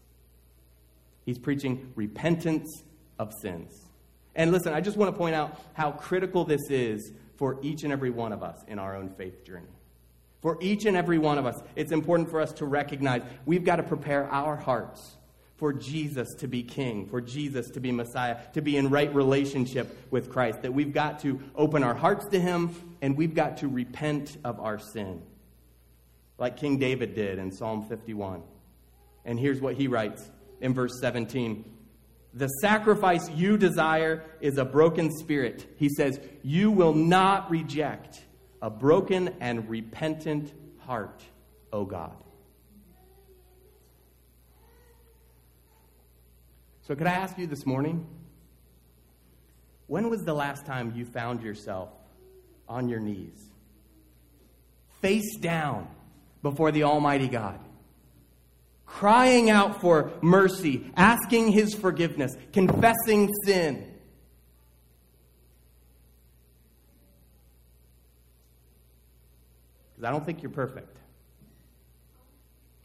He's 1.25 1.37
preaching 1.37 1.91
repentance 1.95 2.83
of 3.19 3.33
sins. 3.41 3.85
And 4.33 4.51
listen, 4.51 4.73
I 4.73 4.81
just 4.81 4.97
want 4.97 5.13
to 5.13 5.17
point 5.17 5.35
out 5.35 5.59
how 5.73 5.91
critical 5.91 6.43
this 6.43 6.61
is 6.69 7.11
for 7.39 7.57
each 7.61 7.83
and 7.83 7.93
every 7.93 8.09
one 8.09 8.33
of 8.33 8.43
us 8.43 8.65
in 8.67 8.77
our 8.77 8.97
own 8.97 9.07
faith 9.07 9.45
journey. 9.45 9.71
For 10.41 10.57
each 10.59 10.83
and 10.83 10.97
every 10.97 11.17
one 11.17 11.37
of 11.37 11.45
us, 11.45 11.63
it's 11.73 11.93
important 11.93 12.29
for 12.29 12.41
us 12.41 12.51
to 12.53 12.65
recognize 12.65 13.23
we've 13.45 13.63
got 13.63 13.77
to 13.77 13.83
prepare 13.83 14.29
our 14.29 14.57
hearts 14.57 15.15
for 15.55 15.71
Jesus 15.71 16.33
to 16.39 16.49
be 16.49 16.63
king, 16.63 17.07
for 17.07 17.21
Jesus 17.21 17.69
to 17.71 17.79
be 17.79 17.93
Messiah, 17.93 18.37
to 18.53 18.61
be 18.61 18.75
in 18.75 18.89
right 18.89 19.13
relationship 19.15 19.97
with 20.11 20.29
Christ. 20.29 20.63
That 20.63 20.73
we've 20.73 20.93
got 20.93 21.21
to 21.21 21.39
open 21.55 21.81
our 21.81 21.95
hearts 21.95 22.25
to 22.27 22.41
Him 22.41 22.75
and 23.01 23.15
we've 23.15 23.33
got 23.33 23.57
to 23.59 23.69
repent 23.69 24.35
of 24.43 24.59
our 24.59 24.77
sin, 24.77 25.21
like 26.37 26.57
King 26.57 26.77
David 26.77 27.15
did 27.15 27.39
in 27.39 27.53
Psalm 27.53 27.87
51. 27.87 28.43
And 29.23 29.39
here's 29.39 29.61
what 29.61 29.75
he 29.75 29.87
writes 29.87 30.29
in 30.59 30.73
verse 30.73 30.99
17 30.99 31.63
The 32.33 32.47
sacrifice 32.61 33.29
you 33.31 33.57
desire 33.57 34.23
is 34.39 34.57
a 34.57 34.65
broken 34.65 35.11
spirit. 35.11 35.75
He 35.77 35.89
says, 35.89 36.19
You 36.43 36.69
will 36.71 36.93
not 36.93 37.49
reject 37.49 38.23
a 38.61 38.69
broken 38.69 39.35
and 39.39 39.67
repentant 39.69 40.53
heart, 40.79 41.23
O 41.73 41.85
God. 41.85 42.15
So, 46.81 46.95
could 46.95 47.07
I 47.07 47.13
ask 47.13 47.37
you 47.37 47.47
this 47.47 47.65
morning? 47.65 48.05
When 49.87 50.09
was 50.09 50.23
the 50.23 50.33
last 50.33 50.65
time 50.65 50.93
you 50.95 51.05
found 51.05 51.41
yourself 51.41 51.89
on 52.67 52.89
your 52.89 52.99
knees, 52.99 53.49
face 55.01 55.35
down 55.37 55.87
before 56.43 56.71
the 56.71 56.83
Almighty 56.83 57.27
God, 57.27 57.59
crying 58.89 59.49
out 59.49 59.81
for 59.81 60.11
mercy, 60.21 60.91
asking 60.95 61.51
His 61.51 61.73
forgiveness, 61.73 62.35
confessing 62.51 63.33
sin? 63.45 63.89
because 69.99 70.07
I 70.07 70.11
don't 70.11 70.25
think 70.25 70.41
you're 70.41 70.49
perfect. 70.49 70.97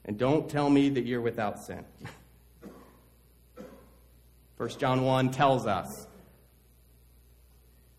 And 0.05 0.19
don't 0.19 0.51
tell 0.51 0.69
me 0.69 0.89
that 0.91 1.07
you're 1.07 1.21
without 1.21 1.61
sin. 1.61 1.85
1 4.57 4.69
John 4.81 5.03
1 5.03 5.31
tells 5.31 5.67
us 5.67 5.87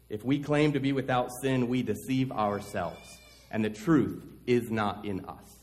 if 0.10 0.26
we 0.26 0.40
claim 0.40 0.74
to 0.74 0.82
be 0.82 0.92
without 0.92 1.30
sin, 1.42 1.70
we 1.70 1.82
deceive 1.82 2.32
ourselves, 2.32 3.18
and 3.52 3.64
the 3.64 3.70
truth 3.70 4.22
is 4.46 4.70
not 4.70 5.06
in 5.06 5.26
us. 5.26 5.55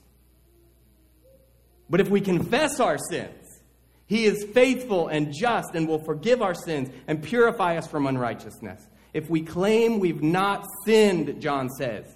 But 1.92 2.00
if 2.00 2.08
we 2.08 2.22
confess 2.22 2.80
our 2.80 2.96
sins, 2.96 3.60
he 4.06 4.24
is 4.24 4.46
faithful 4.54 5.08
and 5.08 5.30
just 5.30 5.74
and 5.74 5.86
will 5.86 6.02
forgive 6.02 6.40
our 6.40 6.54
sins 6.54 6.88
and 7.06 7.22
purify 7.22 7.76
us 7.76 7.86
from 7.86 8.06
unrighteousness. 8.06 8.80
If 9.12 9.28
we 9.28 9.42
claim 9.42 9.98
we've 9.98 10.22
not 10.22 10.64
sinned, 10.86 11.42
John 11.42 11.68
says, 11.68 12.06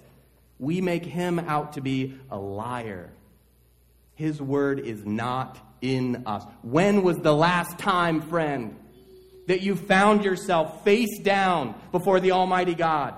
we 0.57 0.81
make 0.81 1.05
him 1.05 1.37
out 1.37 1.73
to 1.73 1.81
be 1.81 2.17
a 2.31 2.39
liar. 2.39 3.11
His 4.15 4.41
word 4.41 4.79
is 4.79 5.05
not 5.05 5.59
in 5.79 6.23
us. 6.25 6.43
When 6.63 7.03
was 7.03 7.17
the 7.17 7.35
last 7.35 7.77
time, 7.77 8.21
friend, 8.21 8.75
that 9.45 9.61
you 9.61 9.75
found 9.75 10.25
yourself 10.25 10.83
face 10.83 11.19
down 11.19 11.75
before 11.91 12.19
the 12.19 12.31
Almighty 12.31 12.73
God? 12.73 13.13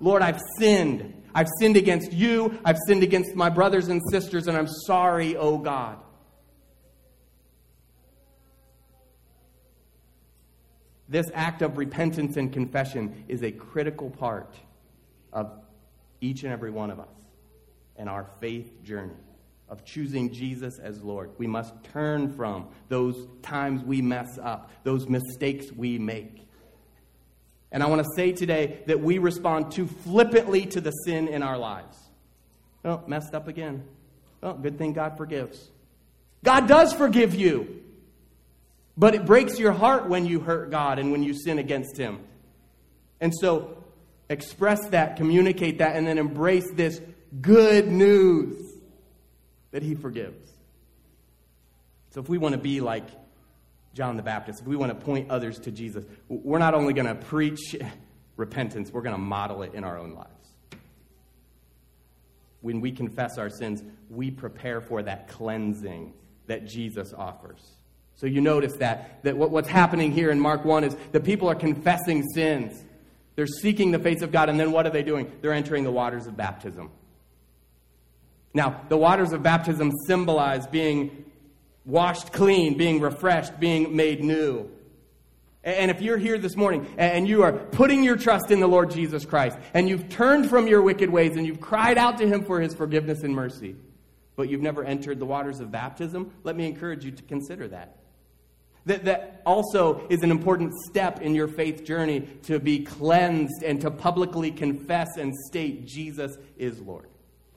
Lord, 0.00 0.22
I've 0.22 0.40
sinned. 0.58 1.19
I've 1.34 1.48
sinned 1.58 1.76
against 1.76 2.12
you. 2.12 2.58
I've 2.64 2.78
sinned 2.86 3.02
against 3.02 3.34
my 3.34 3.50
brothers 3.50 3.88
and 3.88 4.00
sisters, 4.10 4.46
and 4.46 4.56
I'm 4.56 4.68
sorry, 4.86 5.36
oh 5.36 5.58
God. 5.58 5.98
This 11.08 11.26
act 11.34 11.62
of 11.62 11.76
repentance 11.76 12.36
and 12.36 12.52
confession 12.52 13.24
is 13.26 13.42
a 13.42 13.50
critical 13.50 14.10
part 14.10 14.54
of 15.32 15.50
each 16.20 16.44
and 16.44 16.52
every 16.52 16.70
one 16.70 16.90
of 16.90 17.00
us 17.00 17.08
in 17.96 18.06
our 18.06 18.26
faith 18.40 18.82
journey 18.84 19.14
of 19.68 19.84
choosing 19.84 20.32
Jesus 20.32 20.78
as 20.78 21.02
Lord. 21.02 21.30
We 21.38 21.46
must 21.46 21.72
turn 21.92 22.32
from 22.34 22.68
those 22.88 23.26
times 23.42 23.82
we 23.84 24.02
mess 24.02 24.38
up, 24.42 24.70
those 24.82 25.08
mistakes 25.08 25.70
we 25.72 25.98
make. 25.98 26.48
And 27.72 27.82
I 27.82 27.86
want 27.86 28.02
to 28.02 28.08
say 28.16 28.32
today 28.32 28.80
that 28.86 29.00
we 29.00 29.18
respond 29.18 29.72
too 29.72 29.86
flippantly 29.86 30.66
to 30.66 30.80
the 30.80 30.90
sin 30.90 31.28
in 31.28 31.42
our 31.42 31.56
lives. 31.56 31.96
Oh, 32.84 33.02
messed 33.06 33.34
up 33.34 33.46
again. 33.48 33.84
Oh, 34.42 34.54
good 34.54 34.78
thing 34.78 34.92
God 34.92 35.16
forgives. 35.16 35.68
God 36.42 36.66
does 36.66 36.92
forgive 36.92 37.34
you. 37.34 37.82
But 38.96 39.14
it 39.14 39.24
breaks 39.24 39.58
your 39.58 39.72
heart 39.72 40.08
when 40.08 40.26
you 40.26 40.40
hurt 40.40 40.70
God 40.70 40.98
and 40.98 41.12
when 41.12 41.22
you 41.22 41.34
sin 41.34 41.58
against 41.58 41.96
Him. 41.96 42.20
And 43.20 43.32
so 43.34 43.82
express 44.28 44.88
that, 44.88 45.16
communicate 45.16 45.78
that, 45.78 45.96
and 45.96 46.06
then 46.06 46.18
embrace 46.18 46.70
this 46.72 47.00
good 47.40 47.88
news 47.88 48.60
that 49.70 49.82
He 49.82 49.94
forgives. 49.94 50.50
So 52.12 52.20
if 52.20 52.28
we 52.28 52.38
want 52.38 52.54
to 52.54 52.60
be 52.60 52.80
like 52.80 53.04
John 53.94 54.16
the 54.16 54.22
Baptist, 54.22 54.60
if 54.60 54.66
we 54.66 54.76
want 54.76 54.98
to 54.98 55.04
point 55.04 55.30
others 55.30 55.58
to 55.60 55.70
Jesus, 55.70 56.04
we're 56.28 56.58
not 56.58 56.74
only 56.74 56.92
going 56.92 57.06
to 57.06 57.14
preach 57.14 57.76
repentance, 58.36 58.92
we're 58.92 59.02
going 59.02 59.14
to 59.14 59.20
model 59.20 59.62
it 59.62 59.74
in 59.74 59.84
our 59.84 59.98
own 59.98 60.14
lives. 60.14 60.30
When 62.60 62.80
we 62.80 62.92
confess 62.92 63.38
our 63.38 63.50
sins, 63.50 63.82
we 64.08 64.30
prepare 64.30 64.80
for 64.80 65.02
that 65.02 65.28
cleansing 65.28 66.12
that 66.46 66.66
Jesus 66.66 67.12
offers. 67.12 67.60
So 68.16 68.26
you 68.26 68.42
notice 68.42 68.74
that, 68.76 69.22
that 69.22 69.36
what's 69.36 69.68
happening 69.68 70.12
here 70.12 70.30
in 70.30 70.38
Mark 70.38 70.64
1 70.64 70.84
is 70.84 70.96
the 71.12 71.20
people 71.20 71.48
are 71.48 71.54
confessing 71.54 72.22
sins. 72.34 72.84
They're 73.34 73.46
seeking 73.46 73.92
the 73.92 73.98
face 73.98 74.20
of 74.20 74.30
God, 74.30 74.50
and 74.50 74.60
then 74.60 74.72
what 74.72 74.86
are 74.86 74.90
they 74.90 75.02
doing? 75.02 75.32
They're 75.40 75.54
entering 75.54 75.84
the 75.84 75.90
waters 75.90 76.26
of 76.26 76.36
baptism. 76.36 76.90
Now, 78.52 78.82
the 78.88 78.96
waters 78.98 79.32
of 79.32 79.42
baptism 79.42 79.90
symbolize 80.06 80.66
being 80.66 81.24
washed 81.84 82.32
clean, 82.32 82.76
being 82.76 83.00
refreshed, 83.00 83.58
being 83.58 83.96
made 83.96 84.22
new. 84.22 84.70
And 85.62 85.90
if 85.90 86.00
you're 86.00 86.16
here 86.16 86.38
this 86.38 86.56
morning 86.56 86.86
and 86.96 87.28
you 87.28 87.42
are 87.42 87.52
putting 87.52 88.02
your 88.02 88.16
trust 88.16 88.50
in 88.50 88.60
the 88.60 88.66
Lord 88.66 88.90
Jesus 88.90 89.26
Christ, 89.26 89.58
and 89.74 89.88
you've 89.88 90.08
turned 90.08 90.48
from 90.48 90.66
your 90.66 90.80
wicked 90.82 91.10
ways 91.10 91.36
and 91.36 91.46
you've 91.46 91.60
cried 91.60 91.98
out 91.98 92.18
to 92.18 92.26
Him 92.26 92.44
for 92.44 92.60
His 92.60 92.74
forgiveness 92.74 93.22
and 93.22 93.34
mercy, 93.34 93.76
but 94.36 94.48
you've 94.48 94.62
never 94.62 94.84
entered 94.84 95.18
the 95.18 95.26
waters 95.26 95.60
of 95.60 95.70
baptism, 95.70 96.32
let 96.44 96.56
me 96.56 96.66
encourage 96.66 97.04
you 97.04 97.10
to 97.10 97.22
consider 97.24 97.68
that. 97.68 97.96
That, 98.86 99.04
that 99.04 99.42
also 99.44 100.06
is 100.08 100.22
an 100.22 100.30
important 100.30 100.72
step 100.88 101.20
in 101.20 101.34
your 101.34 101.48
faith 101.48 101.84
journey 101.84 102.20
to 102.44 102.58
be 102.58 102.80
cleansed 102.80 103.62
and 103.62 103.78
to 103.82 103.90
publicly 103.90 104.50
confess 104.50 105.18
and 105.18 105.34
state 105.48 105.86
Jesus 105.86 106.38
is 106.56 106.80
Lord. 106.80 107.08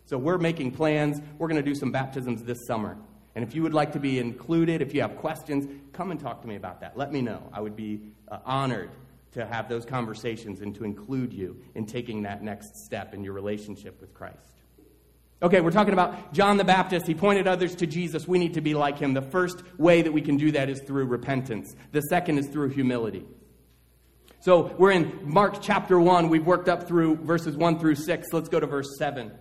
So 0.06 0.18
we're 0.18 0.38
making 0.38 0.72
plans. 0.72 1.22
We're 1.38 1.48
going 1.48 1.64
to 1.64 1.68
do 1.68 1.76
some 1.76 1.94
baptisms 1.94 2.44
this 2.44 2.60
summer. 2.68 2.98
And 3.36 3.44
if 3.44 3.56
you 3.56 3.64
would 3.64 3.74
like 3.74 3.94
to 3.94 4.00
be 4.00 4.20
included, 4.20 4.82
if 4.82 4.94
you 4.94 5.02
have 5.02 5.18
questions, 5.18 5.68
come 5.92 6.12
and 6.12 6.20
talk 6.20 6.42
to 6.42 6.48
me 6.48 6.56
about 6.56 6.82
that. 6.82 6.98
Let 6.98 7.12
me 7.12 7.22
know. 7.22 7.42
I 7.52 7.62
would 7.62 7.76
be 7.76 8.02
uh, 8.28 8.40
honored 8.46 8.92
to 9.32 9.46
have 9.46 9.68
those 9.68 9.86
conversations 9.86 10.62
and 10.62 10.76
to 10.76 10.84
include 10.84 11.34
you 11.34 11.60
in 11.74 11.86
taking 11.86 12.24
that 12.24 12.44
next 12.44 12.86
step 12.86 13.14
in 13.14 13.24
your 13.24 13.34
relationship 13.34 14.00
with 14.00 14.14
Christ. 14.14 14.38
Okay, 15.42 15.60
we're 15.60 15.72
talking 15.72 15.94
about 15.94 16.32
John 16.34 16.58
the 16.58 16.64
Baptist. 16.64 17.06
He 17.08 17.16
pointed 17.16 17.48
others 17.48 17.76
to 17.76 17.88
Jesus. 17.88 18.28
We 18.28 18.38
need 18.40 18.54
to 18.54 18.62
be 18.62 18.76
like 18.76 19.00
him. 19.00 19.14
The 19.14 19.22
first 19.22 19.62
way 19.78 20.02
that 20.02 20.12
we 20.14 20.22
can 20.22 20.38
do 20.38 20.52
that 20.52 20.70
is 20.70 20.80
through 20.82 21.06
repentance, 21.06 21.76
the 21.92 22.02
second 22.02 22.38
is 22.38 22.48
through 22.48 22.70
humility. 22.70 23.26
So 24.40 24.74
we're 24.78 24.92
in 24.92 25.20
Mark 25.24 25.62
chapter 25.62 26.00
1. 26.00 26.30
We've 26.30 26.46
worked 26.46 26.70
up 26.70 26.88
through 26.88 27.18
verses 27.18 27.58
1 27.58 27.80
through 27.80 27.96
6. 27.96 28.28
Let's 28.32 28.50
go 28.50 28.60
to 28.60 28.68
verse 28.68 28.98
7. 28.98 29.32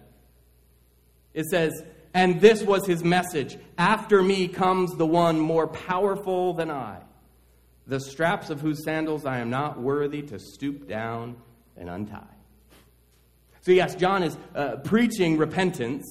It 1.34 1.46
says, 1.46 1.84
And 2.14 2.40
this 2.40 2.62
was 2.62 2.86
his 2.86 3.02
message 3.02 3.56
After 3.78 4.22
me 4.22 4.48
comes 4.48 4.94
the 4.96 5.06
one 5.06 5.40
more 5.40 5.66
powerful 5.66 6.52
than 6.54 6.70
I, 6.70 6.98
the 7.86 8.00
straps 8.00 8.50
of 8.50 8.60
whose 8.60 8.84
sandals 8.84 9.24
I 9.24 9.38
am 9.38 9.50
not 9.50 9.80
worthy 9.80 10.22
to 10.22 10.38
stoop 10.38 10.88
down 10.88 11.36
and 11.76 11.88
untie. 11.88 12.22
So, 13.62 13.70
yes, 13.70 13.94
John 13.94 14.22
is 14.22 14.36
uh, 14.54 14.76
preaching 14.76 15.38
repentance, 15.38 16.04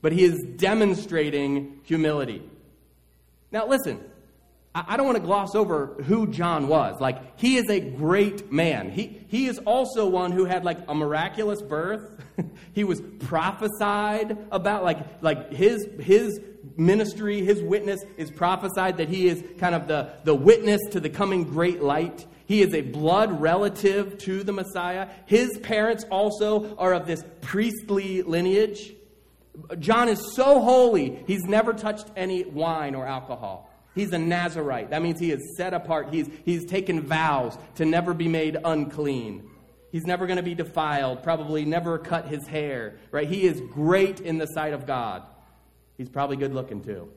but 0.00 0.12
he 0.12 0.24
is 0.24 0.40
demonstrating 0.56 1.80
humility. 1.84 2.42
Now, 3.50 3.66
listen, 3.66 4.00
I 4.74 4.96
don't 4.96 5.06
want 5.06 5.16
to 5.16 5.22
gloss 5.22 5.54
over 5.54 5.86
who 6.02 6.26
John 6.26 6.66
was. 6.66 7.00
Like, 7.00 7.38
he 7.38 7.56
is 7.58 7.70
a 7.70 7.78
great 7.78 8.50
man. 8.50 8.90
He, 8.90 9.24
he 9.28 9.46
is 9.46 9.58
also 9.58 10.08
one 10.08 10.32
who 10.32 10.46
had, 10.46 10.64
like, 10.64 10.78
a 10.88 10.94
miraculous 10.94 11.62
birth. 11.62 12.10
he 12.72 12.82
was 12.82 13.00
prophesied 13.20 14.36
about, 14.50 14.82
like, 14.82 15.22
like 15.22 15.52
his, 15.52 15.86
his 16.00 16.40
ministry, 16.76 17.44
his 17.44 17.62
witness 17.62 18.02
is 18.16 18.32
prophesied 18.32 18.96
that 18.96 19.08
he 19.08 19.28
is 19.28 19.44
kind 19.58 19.76
of 19.76 19.86
the, 19.86 20.12
the 20.24 20.34
witness 20.34 20.80
to 20.90 20.98
the 20.98 21.10
coming 21.10 21.44
great 21.44 21.80
light. 21.80 22.26
He 22.46 22.60
is 22.60 22.74
a 22.74 22.80
blood 22.80 23.40
relative 23.40 24.18
to 24.18 24.42
the 24.42 24.52
Messiah. 24.52 25.08
His 25.26 25.56
parents 25.58 26.04
also 26.10 26.76
are 26.76 26.92
of 26.92 27.06
this 27.06 27.24
priestly 27.42 28.22
lineage. 28.22 28.92
John 29.78 30.08
is 30.08 30.34
so 30.34 30.60
holy, 30.60 31.22
he's 31.28 31.44
never 31.44 31.72
touched 31.72 32.06
any 32.16 32.44
wine 32.44 32.96
or 32.96 33.06
alcohol. 33.06 33.70
He's 33.94 34.12
a 34.12 34.18
Nazarite. 34.18 34.90
That 34.90 35.02
means 35.02 35.20
he 35.20 35.30
is 35.30 35.56
set 35.56 35.72
apart. 35.72 36.12
He's, 36.12 36.28
he's 36.44 36.64
taken 36.64 37.02
vows 37.02 37.56
to 37.76 37.84
never 37.84 38.12
be 38.12 38.28
made 38.28 38.56
unclean. 38.64 39.48
He's 39.92 40.04
never 40.04 40.26
going 40.26 40.38
to 40.38 40.42
be 40.42 40.56
defiled, 40.56 41.22
probably 41.22 41.64
never 41.64 41.98
cut 41.98 42.26
his 42.26 42.44
hair, 42.48 42.96
right? 43.12 43.28
He 43.28 43.44
is 43.44 43.60
great 43.70 44.18
in 44.20 44.38
the 44.38 44.46
sight 44.46 44.72
of 44.72 44.86
God. 44.86 45.22
He's 45.96 46.08
probably 46.08 46.36
good 46.36 46.52
looking 46.52 46.82
too. 46.82 47.08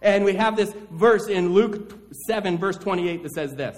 And 0.00 0.24
we 0.24 0.34
have 0.34 0.56
this 0.56 0.72
verse 0.92 1.26
in 1.26 1.52
Luke 1.52 1.98
7, 2.26 2.56
verse 2.56 2.76
28, 2.76 3.24
that 3.24 3.32
says 3.32 3.54
this 3.54 3.76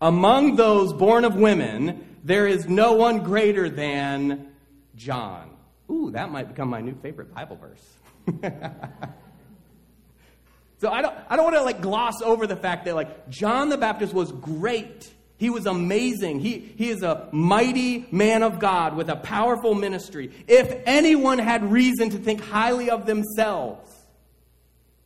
Among 0.00 0.54
those 0.54 0.92
born 0.92 1.24
of 1.24 1.34
women, 1.34 2.18
there 2.22 2.46
is 2.46 2.68
no 2.68 2.92
one 2.92 3.24
greater 3.24 3.68
than 3.68 4.52
John. 4.94 5.50
Ooh, 5.90 6.12
that 6.12 6.30
might 6.30 6.46
become 6.46 6.68
my 6.68 6.80
new 6.80 6.94
favorite 6.94 7.34
Bible 7.34 7.56
verse. 7.56 8.42
So 10.80 10.90
I 10.90 11.02
don't, 11.02 11.14
I 11.28 11.36
don't 11.36 11.44
want 11.44 11.56
to 11.56 11.62
like 11.62 11.82
gloss 11.82 12.22
over 12.22 12.46
the 12.46 12.56
fact 12.56 12.86
that 12.86 12.94
like 12.94 13.28
John 13.28 13.68
the 13.68 13.76
Baptist 13.76 14.14
was 14.14 14.32
great. 14.32 15.12
He 15.36 15.50
was 15.50 15.66
amazing. 15.66 16.40
He, 16.40 16.58
he 16.58 16.90
is 16.90 17.02
a 17.02 17.28
mighty 17.32 18.06
man 18.10 18.42
of 18.42 18.58
God 18.58 18.96
with 18.96 19.08
a 19.08 19.16
powerful 19.16 19.74
ministry. 19.74 20.30
If 20.48 20.82
anyone 20.86 21.38
had 21.38 21.70
reason 21.70 22.10
to 22.10 22.18
think 22.18 22.42
highly 22.42 22.90
of 22.90 23.06
themselves, 23.06 23.90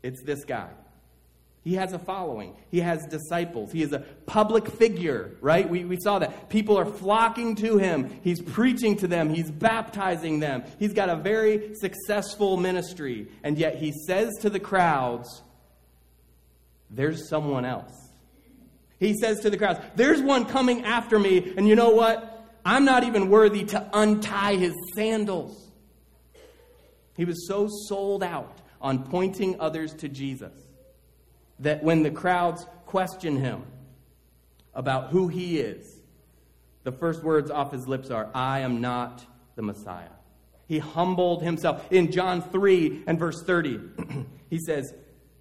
it's 0.03 0.23
this 0.23 0.45
guy. 0.45 0.71
He 1.65 1.75
has 1.75 1.93
a 1.93 1.99
following. 1.99 2.55
He 2.71 2.81
has 2.81 3.07
disciples. 3.07 3.73
He 3.73 3.83
is 3.83 3.93
a 3.93 4.01
public 4.27 4.69
figure, 4.69 5.33
right? 5.41 5.69
We, 5.69 5.85
we 5.85 5.99
saw 5.99 6.19
that. 6.19 6.51
People 6.51 6.77
are 6.77 6.85
flocking 6.85 7.55
to 7.57 7.79
him. 7.79 8.21
He's 8.23 8.43
preaching 8.43 8.97
to 8.99 9.09
them. 9.09 9.31
He's 9.31 9.51
baptizing 9.51 10.41
them. 10.41 10.65
He's 10.79 10.93
got 10.93 11.09
a 11.09 11.17
very 11.17 11.75
successful 11.77 12.59
ministry. 12.59 13.29
And 13.43 13.57
yet 13.57 13.77
he 13.77 13.93
says 14.07 14.31
to 14.43 14.51
the 14.51 14.61
crowds, 14.61 15.43
there's 16.95 17.29
someone 17.29 17.65
else. 17.65 17.93
He 18.99 19.15
says 19.15 19.41
to 19.41 19.51
the 19.51 19.57
crowds, 19.57 19.81
There's 19.97 20.23
one 20.23 20.47
coming 20.47 20.85
after 20.85 21.19
me, 21.19 21.55
and 21.57 21.69
you 21.69 21.75
know 21.75 21.91
what? 21.91 22.31
I'm 22.65 22.85
not 22.85 23.05
even 23.05 23.29
worthy 23.29 23.65
to 23.65 23.91
untie 23.93 24.57
his 24.57 24.75
sandals. 24.95 25.71
He 27.17 27.25
was 27.25 27.47
so 27.47 27.69
sold 27.89 28.23
out 28.23 28.59
on 28.81 29.05
pointing 29.05 29.61
others 29.61 29.93
to 29.95 30.09
Jesus 30.09 30.53
that 31.61 31.83
when 31.83 32.03
the 32.03 32.11
crowds 32.11 32.67
question 32.87 33.37
him 33.37 33.65
about 34.73 35.11
who 35.11 35.29
he 35.29 35.59
is, 35.59 36.01
the 36.83 36.93
first 36.93 37.23
words 37.23 37.51
off 37.51 37.73
his 37.73 37.87
lips 37.87 38.11
are, 38.11 38.31
I 38.35 38.61
am 38.61 38.81
not 38.81 39.25
the 39.57 39.63
Messiah. 39.63 40.09
He 40.67 40.79
humbled 40.79 41.43
himself. 41.43 41.87
In 41.93 42.11
John 42.11 42.43
3 42.43 43.05
and 43.07 43.19
verse 43.19 43.43
30, 43.43 43.81
he 44.51 44.59
says, 44.59 44.93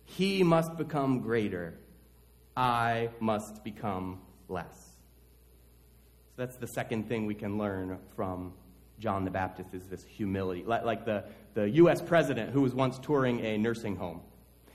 he 0.05 0.43
must 0.43 0.77
become 0.77 1.19
greater. 1.19 1.75
I 2.55 3.09
must 3.19 3.63
become 3.63 4.19
less. 4.47 4.91
So 6.35 6.43
that's 6.43 6.55
the 6.57 6.67
second 6.67 7.07
thing 7.07 7.25
we 7.25 7.35
can 7.35 7.57
learn 7.57 7.97
from 8.15 8.53
John 8.99 9.25
the 9.25 9.31
Baptist 9.31 9.73
is 9.73 9.87
this 9.87 10.03
humility. 10.03 10.63
Like, 10.63 11.05
the, 11.05 11.25
the 11.53 11.69
U.S. 11.69 12.01
president 12.01 12.51
who 12.51 12.61
was 12.61 12.73
once 12.73 12.99
touring 12.99 13.39
a 13.41 13.57
nursing 13.57 13.95
home. 13.95 14.21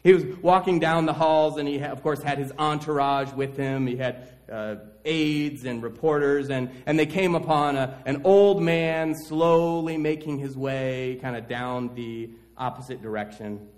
He 0.03 0.13
was 0.13 0.25
walking 0.43 0.79
down 0.79 1.07
the 1.07 1.13
halls, 1.13 1.57
and 1.57 1.69
he, 1.69 1.81
of 1.81 2.03
course, 2.03 2.23
had 2.23 2.39
his 2.39 2.53
entourage 2.59 3.33
with 3.33 3.57
him. 3.57 3.87
He 3.87 3.97
had 3.97 4.29
uh, 4.51 4.77
aides 5.05 5.65
and 5.65 5.83
reporters, 5.83 6.51
and, 6.51 6.71
and 6.87 6.99
they 6.99 7.07
came 7.07 7.35
upon 7.35 7.77
a, 7.77 7.99
an 8.07 8.23
old 8.25 8.63
man 8.63 9.15
slowly 9.15 9.97
making 9.97 10.39
his 10.39 10.57
way 10.57 11.19
kind 11.21 11.37
of 11.37 11.49
down 11.49 11.95
the 11.95 12.31
opposite 12.57 13.03
direction 13.03 13.69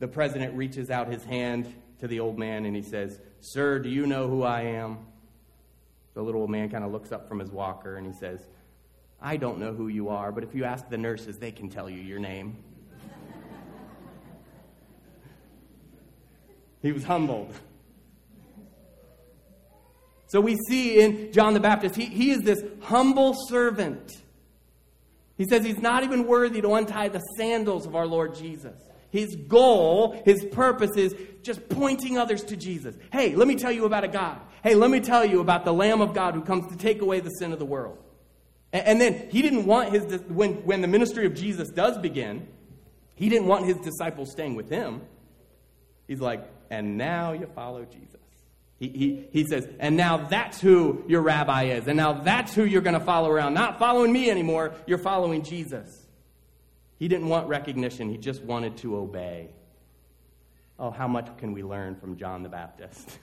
the 0.00 0.08
president 0.08 0.56
reaches 0.56 0.90
out 0.90 1.08
his 1.08 1.22
hand 1.24 1.72
to 2.00 2.08
the 2.08 2.18
old 2.18 2.38
man 2.38 2.64
and 2.64 2.74
he 2.74 2.82
says, 2.82 3.20
Sir, 3.40 3.78
do 3.78 3.88
you 3.88 4.06
know 4.06 4.28
who 4.28 4.42
I 4.42 4.62
am? 4.62 4.98
The 6.14 6.22
little 6.22 6.40
old 6.40 6.50
man 6.50 6.70
kind 6.70 6.82
of 6.82 6.90
looks 6.90 7.12
up 7.12 7.28
from 7.28 7.38
his 7.38 7.50
walker 7.50 7.96
and 7.96 8.06
he 8.06 8.12
says, 8.12 8.40
I 9.22 9.36
don't 9.36 9.58
know 9.58 9.74
who 9.74 9.88
you 9.88 10.08
are, 10.08 10.32
but 10.32 10.42
if 10.42 10.54
you 10.54 10.64
ask 10.64 10.88
the 10.88 10.96
nurses, 10.96 11.38
they 11.38 11.52
can 11.52 11.68
tell 11.68 11.90
you 11.90 12.00
your 12.00 12.18
name. 12.18 12.56
he 16.82 16.92
was 16.92 17.04
humbled. 17.04 17.52
So 20.28 20.40
we 20.40 20.56
see 20.68 21.00
in 21.00 21.32
John 21.32 21.52
the 21.52 21.60
Baptist, 21.60 21.94
he, 21.94 22.06
he 22.06 22.30
is 22.30 22.40
this 22.40 22.62
humble 22.80 23.34
servant. 23.48 24.10
He 25.36 25.44
says 25.44 25.64
he's 25.64 25.78
not 25.78 26.04
even 26.04 26.26
worthy 26.26 26.62
to 26.62 26.74
untie 26.74 27.08
the 27.08 27.20
sandals 27.36 27.84
of 27.84 27.94
our 27.94 28.06
Lord 28.06 28.34
Jesus. 28.34 28.80
His 29.10 29.34
goal, 29.34 30.20
his 30.24 30.44
purpose 30.44 30.96
is 30.96 31.14
just 31.42 31.68
pointing 31.68 32.16
others 32.18 32.44
to 32.44 32.56
Jesus. 32.56 32.96
Hey, 33.12 33.34
let 33.34 33.48
me 33.48 33.56
tell 33.56 33.72
you 33.72 33.84
about 33.84 34.04
a 34.04 34.08
God. 34.08 34.40
Hey, 34.62 34.74
let 34.74 34.90
me 34.90 35.00
tell 35.00 35.24
you 35.24 35.40
about 35.40 35.64
the 35.64 35.72
Lamb 35.72 36.00
of 36.00 36.14
God 36.14 36.34
who 36.34 36.42
comes 36.42 36.70
to 36.70 36.76
take 36.76 37.02
away 37.02 37.20
the 37.20 37.30
sin 37.30 37.52
of 37.52 37.58
the 37.58 37.64
world. 37.64 37.98
And, 38.72 39.00
then 39.00 39.28
he 39.30 39.42
didn't 39.42 39.66
want 39.66 39.90
his, 39.90 40.22
when, 40.28 40.64
when 40.64 40.80
the 40.80 40.86
ministry 40.86 41.26
of 41.26 41.34
Jesus 41.34 41.70
does 41.70 41.98
begin, 41.98 42.46
he 43.16 43.28
didn't 43.28 43.48
want 43.48 43.66
his 43.66 43.76
disciples 43.78 44.30
staying 44.30 44.54
with 44.54 44.70
him. 44.70 45.02
He's 46.06 46.20
like, 46.20 46.48
and 46.70 46.96
now 46.96 47.32
you 47.32 47.46
follow 47.54 47.84
Jesus. 47.84 48.20
He, 48.78 48.88
he, 48.88 49.28
he 49.32 49.46
says, 49.46 49.68
and 49.80 49.96
now 49.96 50.28
that's 50.28 50.60
who 50.60 51.04
your 51.08 51.20
rabbi 51.20 51.64
is. 51.64 51.88
And 51.88 51.96
now 51.96 52.12
that's 52.12 52.54
who 52.54 52.64
you're 52.64 52.80
going 52.80 52.98
to 52.98 53.04
follow 53.04 53.28
around. 53.28 53.54
Not 53.54 53.78
following 53.78 54.12
me 54.12 54.30
anymore, 54.30 54.74
you're 54.86 54.98
following 54.98 55.42
Jesus. 55.42 56.06
He 57.00 57.08
didn't 57.08 57.30
want 57.30 57.48
recognition, 57.48 58.10
he 58.10 58.18
just 58.18 58.42
wanted 58.42 58.76
to 58.78 58.96
obey. 58.96 59.48
Oh, 60.78 60.90
how 60.90 61.08
much 61.08 61.34
can 61.38 61.54
we 61.54 61.62
learn 61.62 61.96
from 61.96 62.16
John 62.18 62.42
the 62.42 62.50
Baptist? 62.50 63.18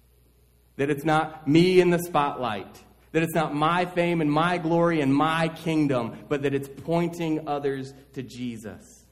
that 0.76 0.90
it's 0.90 1.04
not 1.04 1.48
me 1.48 1.80
in 1.80 1.88
the 1.88 1.98
spotlight, 1.98 2.82
that 3.12 3.22
it's 3.22 3.34
not 3.34 3.54
my 3.54 3.86
fame 3.86 4.20
and 4.20 4.30
my 4.30 4.58
glory 4.58 5.00
and 5.00 5.12
my 5.12 5.48
kingdom, 5.48 6.18
but 6.28 6.42
that 6.42 6.52
it's 6.52 6.68
pointing 6.84 7.48
others 7.48 7.94
to 8.12 8.22
Jesus. 8.22 9.06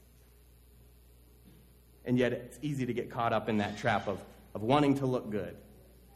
And 2.05 2.19
yet, 2.19 2.33
it's 2.33 2.59
easy 2.61 2.85
to 2.85 2.93
get 2.93 3.09
caught 3.09 3.33
up 3.33 3.49
in 3.49 3.57
that 3.57 3.79
trap 3.79 4.07
of, 4.07 4.19
of 4.53 4.61
wanting 4.61 4.99
to 4.99 5.07
look 5.07 5.31
good 5.31 5.57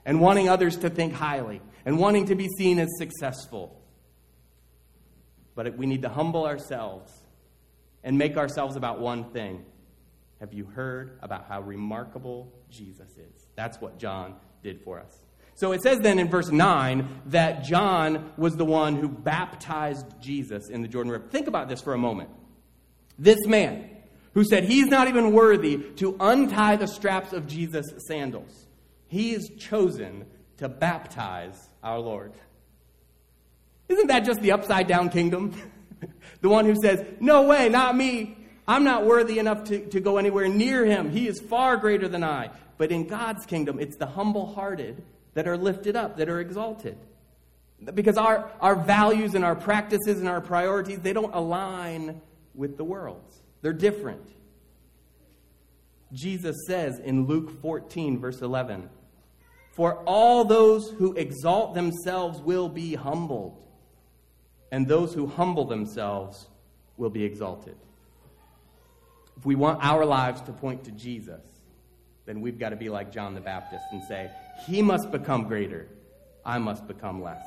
and 0.05 0.21
wanting 0.21 0.49
others 0.49 0.77
to 0.77 0.89
think 0.91 1.13
highly 1.13 1.61
and 1.83 1.97
wanting 1.97 2.27
to 2.27 2.35
be 2.35 2.47
seen 2.59 2.77
as 2.77 2.89
successful. 2.97 3.81
But 5.55 5.75
we 5.77 5.87
need 5.87 6.03
to 6.03 6.09
humble 6.09 6.45
ourselves 6.45 7.11
and 8.03 8.17
make 8.17 8.37
ourselves 8.37 8.75
about 8.75 8.99
one 8.99 9.25
thing. 9.31 9.65
Have 10.39 10.53
you 10.53 10.65
heard 10.65 11.19
about 11.21 11.45
how 11.47 11.61
remarkable 11.61 12.51
Jesus 12.69 13.11
is? 13.11 13.47
That's 13.55 13.79
what 13.79 13.99
John 13.99 14.35
did 14.63 14.81
for 14.81 14.99
us. 14.99 15.25
So 15.55 15.73
it 15.73 15.83
says 15.83 15.99
then 15.99 16.17
in 16.17 16.29
verse 16.29 16.49
9 16.49 17.21
that 17.27 17.63
John 17.63 18.31
was 18.37 18.55
the 18.55 18.65
one 18.65 18.95
who 18.95 19.07
baptized 19.07 20.07
Jesus 20.19 20.69
in 20.69 20.81
the 20.81 20.87
Jordan 20.87 21.11
River. 21.11 21.27
Think 21.29 21.47
about 21.47 21.69
this 21.69 21.81
for 21.81 21.93
a 21.93 21.97
moment. 21.97 22.29
This 23.19 23.45
man 23.45 23.89
who 24.33 24.43
said 24.43 24.63
he's 24.63 24.87
not 24.87 25.07
even 25.07 25.33
worthy 25.33 25.77
to 25.97 26.15
untie 26.19 26.77
the 26.77 26.87
straps 26.87 27.33
of 27.33 27.45
Jesus' 27.45 27.93
sandals, 28.07 28.67
he 29.07 29.33
is 29.33 29.51
chosen 29.59 30.25
to 30.57 30.69
baptize 30.69 31.69
our 31.83 31.99
Lord. 31.99 32.33
Isn't 33.89 34.07
that 34.07 34.25
just 34.25 34.41
the 34.41 34.53
upside 34.53 34.87
down 34.87 35.09
kingdom? 35.09 35.53
the 36.41 36.49
one 36.49 36.65
who 36.65 36.75
says, 36.81 37.03
No 37.19 37.43
way, 37.43 37.69
not 37.69 37.95
me. 37.95 38.37
I'm 38.67 38.83
not 38.83 39.05
worthy 39.05 39.39
enough 39.39 39.65
to, 39.65 39.85
to 39.87 39.99
go 39.99 40.17
anywhere 40.17 40.47
near 40.47 40.85
him. 40.85 41.09
He 41.09 41.27
is 41.27 41.39
far 41.39 41.77
greater 41.77 42.07
than 42.07 42.23
I. 42.23 42.51
But 42.77 42.91
in 42.91 43.07
God's 43.07 43.45
kingdom, 43.45 43.79
it's 43.79 43.97
the 43.97 44.05
humble 44.05 44.53
hearted 44.53 45.03
that 45.33 45.47
are 45.47 45.57
lifted 45.57 45.95
up, 45.95 46.17
that 46.17 46.29
are 46.29 46.39
exalted. 46.39 46.97
Because 47.93 48.17
our, 48.17 48.51
our 48.59 48.75
values 48.75 49.33
and 49.35 49.43
our 49.43 49.55
practices 49.55 50.19
and 50.19 50.27
our 50.27 50.41
priorities, 50.41 50.99
they 50.99 51.13
don't 51.13 51.33
align 51.33 52.21
with 52.53 52.77
the 52.77 52.83
world's. 52.83 53.41
They're 53.61 53.73
different. 53.73 54.27
Jesus 56.13 56.55
says 56.67 56.99
in 56.99 57.25
Luke 57.25 57.61
14, 57.61 58.19
verse 58.19 58.41
11, 58.41 58.89
For 59.71 59.95
all 60.05 60.43
those 60.43 60.89
who 60.91 61.13
exalt 61.13 61.73
themselves 61.73 62.39
will 62.41 62.69
be 62.69 62.95
humbled, 62.95 63.63
and 64.71 64.87
those 64.87 65.13
who 65.13 65.27
humble 65.27 65.65
themselves 65.65 66.47
will 66.97 67.09
be 67.09 67.23
exalted. 67.23 67.75
If 69.37 69.45
we 69.45 69.55
want 69.55 69.83
our 69.83 70.05
lives 70.05 70.41
to 70.41 70.51
point 70.51 70.83
to 70.85 70.91
Jesus, 70.91 71.41
then 72.25 72.41
we've 72.41 72.59
got 72.59 72.69
to 72.69 72.75
be 72.75 72.89
like 72.89 73.11
John 73.11 73.33
the 73.33 73.41
Baptist 73.41 73.83
and 73.91 74.03
say, 74.03 74.29
He 74.65 74.81
must 74.81 75.11
become 75.11 75.47
greater, 75.47 75.87
I 76.45 76.57
must 76.59 76.87
become 76.87 77.21
less. 77.21 77.45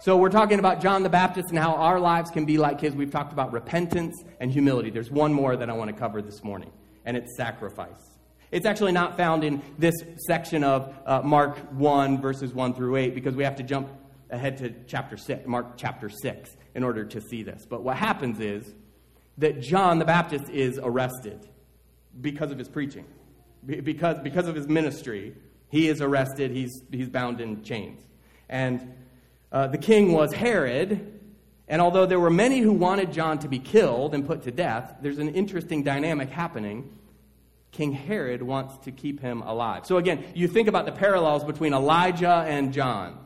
So, 0.00 0.16
we're 0.16 0.30
talking 0.30 0.58
about 0.58 0.80
John 0.82 1.02
the 1.02 1.08
Baptist 1.08 1.48
and 1.50 1.58
how 1.58 1.74
our 1.74 1.98
lives 1.98 2.30
can 2.30 2.44
be 2.44 2.58
like 2.58 2.80
his. 2.80 2.94
We've 2.94 3.10
talked 3.10 3.32
about 3.32 3.52
repentance 3.52 4.22
and 4.40 4.50
humility. 4.52 4.90
There's 4.90 5.10
one 5.10 5.32
more 5.32 5.56
that 5.56 5.70
I 5.70 5.72
want 5.72 5.90
to 5.90 5.96
cover 5.96 6.20
this 6.20 6.44
morning 6.44 6.70
and 7.06 7.16
it's 7.16 7.36
sacrifice. 7.36 8.10
It's 8.50 8.66
actually 8.66 8.92
not 8.92 9.16
found 9.16 9.42
in 9.42 9.62
this 9.78 9.94
section 10.26 10.62
of 10.62 10.94
uh, 11.06 11.22
Mark 11.22 11.56
1, 11.72 12.20
verses 12.20 12.52
1 12.52 12.74
through 12.74 12.96
8, 12.96 13.14
because 13.14 13.34
we 13.34 13.44
have 13.44 13.56
to 13.56 13.62
jump 13.62 13.88
ahead 14.30 14.58
to 14.58 14.74
chapter 14.86 15.16
6, 15.16 15.46
Mark 15.46 15.76
chapter 15.76 16.08
6, 16.08 16.56
in 16.74 16.82
order 16.82 17.04
to 17.04 17.20
see 17.20 17.42
this. 17.42 17.66
But 17.68 17.82
what 17.82 17.96
happens 17.96 18.40
is 18.40 18.74
that 19.38 19.60
John 19.60 19.98
the 19.98 20.04
Baptist 20.04 20.48
is 20.50 20.78
arrested 20.82 21.48
because 22.20 22.50
of 22.50 22.58
his 22.58 22.68
preaching, 22.68 23.04
because, 23.64 24.18
because 24.22 24.48
of 24.48 24.54
his 24.54 24.66
ministry. 24.68 25.34
He 25.68 25.88
is 25.88 26.00
arrested, 26.00 26.52
he's, 26.52 26.82
he's 26.90 27.08
bound 27.08 27.40
in 27.40 27.62
chains. 27.62 28.00
And 28.48 28.94
uh, 29.50 29.66
the 29.66 29.78
king 29.78 30.12
was 30.12 30.32
Herod, 30.32 31.20
and 31.68 31.82
although 31.82 32.06
there 32.06 32.20
were 32.20 32.30
many 32.30 32.60
who 32.60 32.72
wanted 32.72 33.12
John 33.12 33.38
to 33.40 33.48
be 33.48 33.58
killed 33.58 34.14
and 34.14 34.26
put 34.26 34.42
to 34.42 34.50
death, 34.50 34.94
there's 35.02 35.18
an 35.18 35.34
interesting 35.34 35.82
dynamic 35.82 36.30
happening. 36.30 36.96
King 37.72 37.92
Herod 37.92 38.42
wants 38.42 38.78
to 38.84 38.92
keep 38.92 39.20
him 39.20 39.42
alive. 39.42 39.84
So 39.84 39.98
again, 39.98 40.24
you 40.34 40.46
think 40.48 40.68
about 40.68 40.86
the 40.86 40.92
parallels 40.92 41.44
between 41.44 41.74
Elijah 41.74 42.44
and 42.46 42.72
John. 42.72 43.18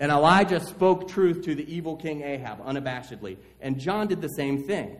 And 0.00 0.10
Elijah 0.10 0.60
spoke 0.60 1.08
truth 1.08 1.44
to 1.44 1.54
the 1.54 1.72
evil 1.72 1.94
king 1.94 2.22
Ahab 2.22 2.64
unabashedly. 2.64 3.36
And 3.60 3.78
John 3.78 4.08
did 4.08 4.20
the 4.20 4.28
same 4.28 4.64
thing. 4.64 4.96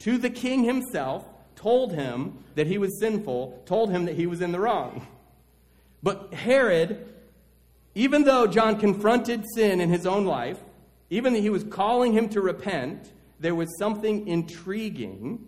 To 0.00 0.18
the 0.18 0.30
king 0.30 0.64
himself, 0.64 1.24
told 1.54 1.92
him 1.92 2.38
that 2.56 2.66
he 2.66 2.76
was 2.76 2.98
sinful, 2.98 3.62
told 3.66 3.90
him 3.90 4.06
that 4.06 4.16
he 4.16 4.26
was 4.26 4.40
in 4.40 4.50
the 4.50 4.58
wrong. 4.58 5.06
But 6.02 6.34
Herod, 6.34 7.06
even 7.94 8.24
though 8.24 8.48
John 8.48 8.80
confronted 8.80 9.44
sin 9.54 9.80
in 9.80 9.88
his 9.88 10.06
own 10.06 10.24
life, 10.24 10.58
even 11.08 11.34
that 11.34 11.40
he 11.40 11.50
was 11.50 11.62
calling 11.62 12.12
him 12.12 12.28
to 12.30 12.40
repent, 12.40 13.12
there 13.38 13.54
was 13.54 13.68
something 13.78 14.26
intriguing 14.26 15.46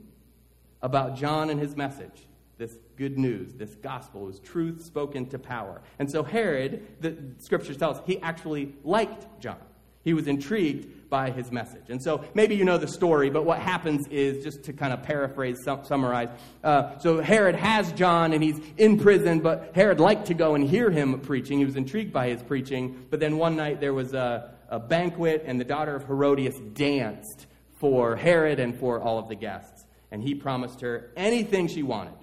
about 0.83 1.16
John 1.16 1.50
and 1.50 1.59
his 1.59 1.74
message. 1.74 2.26
This 2.57 2.77
good 2.97 3.19
news, 3.19 3.53
this 3.55 3.75
gospel, 3.75 4.23
was 4.23 4.38
truth 4.38 4.85
spoken 4.85 5.27
to 5.31 5.38
power. 5.38 5.83
And 5.99 6.11
so 6.11 6.23
Herod, 6.23 6.87
the 7.01 7.17
scriptures 7.38 7.77
tell 7.77 7.90
us, 7.90 8.01
he 8.07 8.21
actually 8.21 8.75
liked 8.85 9.40
John. 9.40 9.59
He 10.05 10.12
was 10.12 10.29
intrigued 10.29 11.09
by 11.09 11.31
his 11.31 11.51
message. 11.51 11.88
And 11.88 12.03
so 12.03 12.25
maybe 12.35 12.55
you 12.55 12.64
know 12.64 12.77
the 12.77 12.87
story, 12.87 13.31
but 13.31 13.45
what 13.45 13.59
happens 13.59 14.07
is, 14.09 14.45
just 14.45 14.64
to 14.64 14.73
kind 14.73 14.93
of 14.93 15.03
paraphrase, 15.03 15.57
summarize. 15.64 16.29
Uh, 16.62 16.99
so 16.99 17.23
Herod 17.23 17.57
has 17.57 17.90
John 17.93 18.35
and 18.35 18.43
he's 18.43 18.61
in 18.77 19.01
prison, 19.01 19.40
but 19.40 19.73
Herod 19.75 20.01
liked 20.01 20.27
to 20.27 20.35
go 20.35 20.55
and 20.55 20.69
hear 20.69 20.90
him 20.90 21.19
preaching. 21.21 21.59
He 21.59 21.64
was 21.64 21.77
intrigued 21.77 22.12
by 22.12 22.29
his 22.29 22.43
preaching. 22.43 23.07
But 23.09 23.19
then 23.19 23.38
one 23.38 23.57
night 23.57 23.81
there 23.81 23.95
was 23.95 24.12
a, 24.12 24.55
a 24.69 24.79
banquet, 24.79 25.45
and 25.47 25.59
the 25.59 25.64
daughter 25.64 25.97
of 25.97 26.05
Herodias 26.05 26.55
danced 26.75 27.47
for 27.79 28.14
Herod 28.14 28.61
and 28.61 28.79
for 28.79 29.01
all 29.01 29.19
of 29.19 29.29
the 29.29 29.35
guests. 29.35 29.87
And 30.11 30.23
he 30.23 30.35
promised 30.35 30.83
her 30.83 31.11
anything 31.17 31.67
she 31.67 31.83
wanted. 31.83 32.14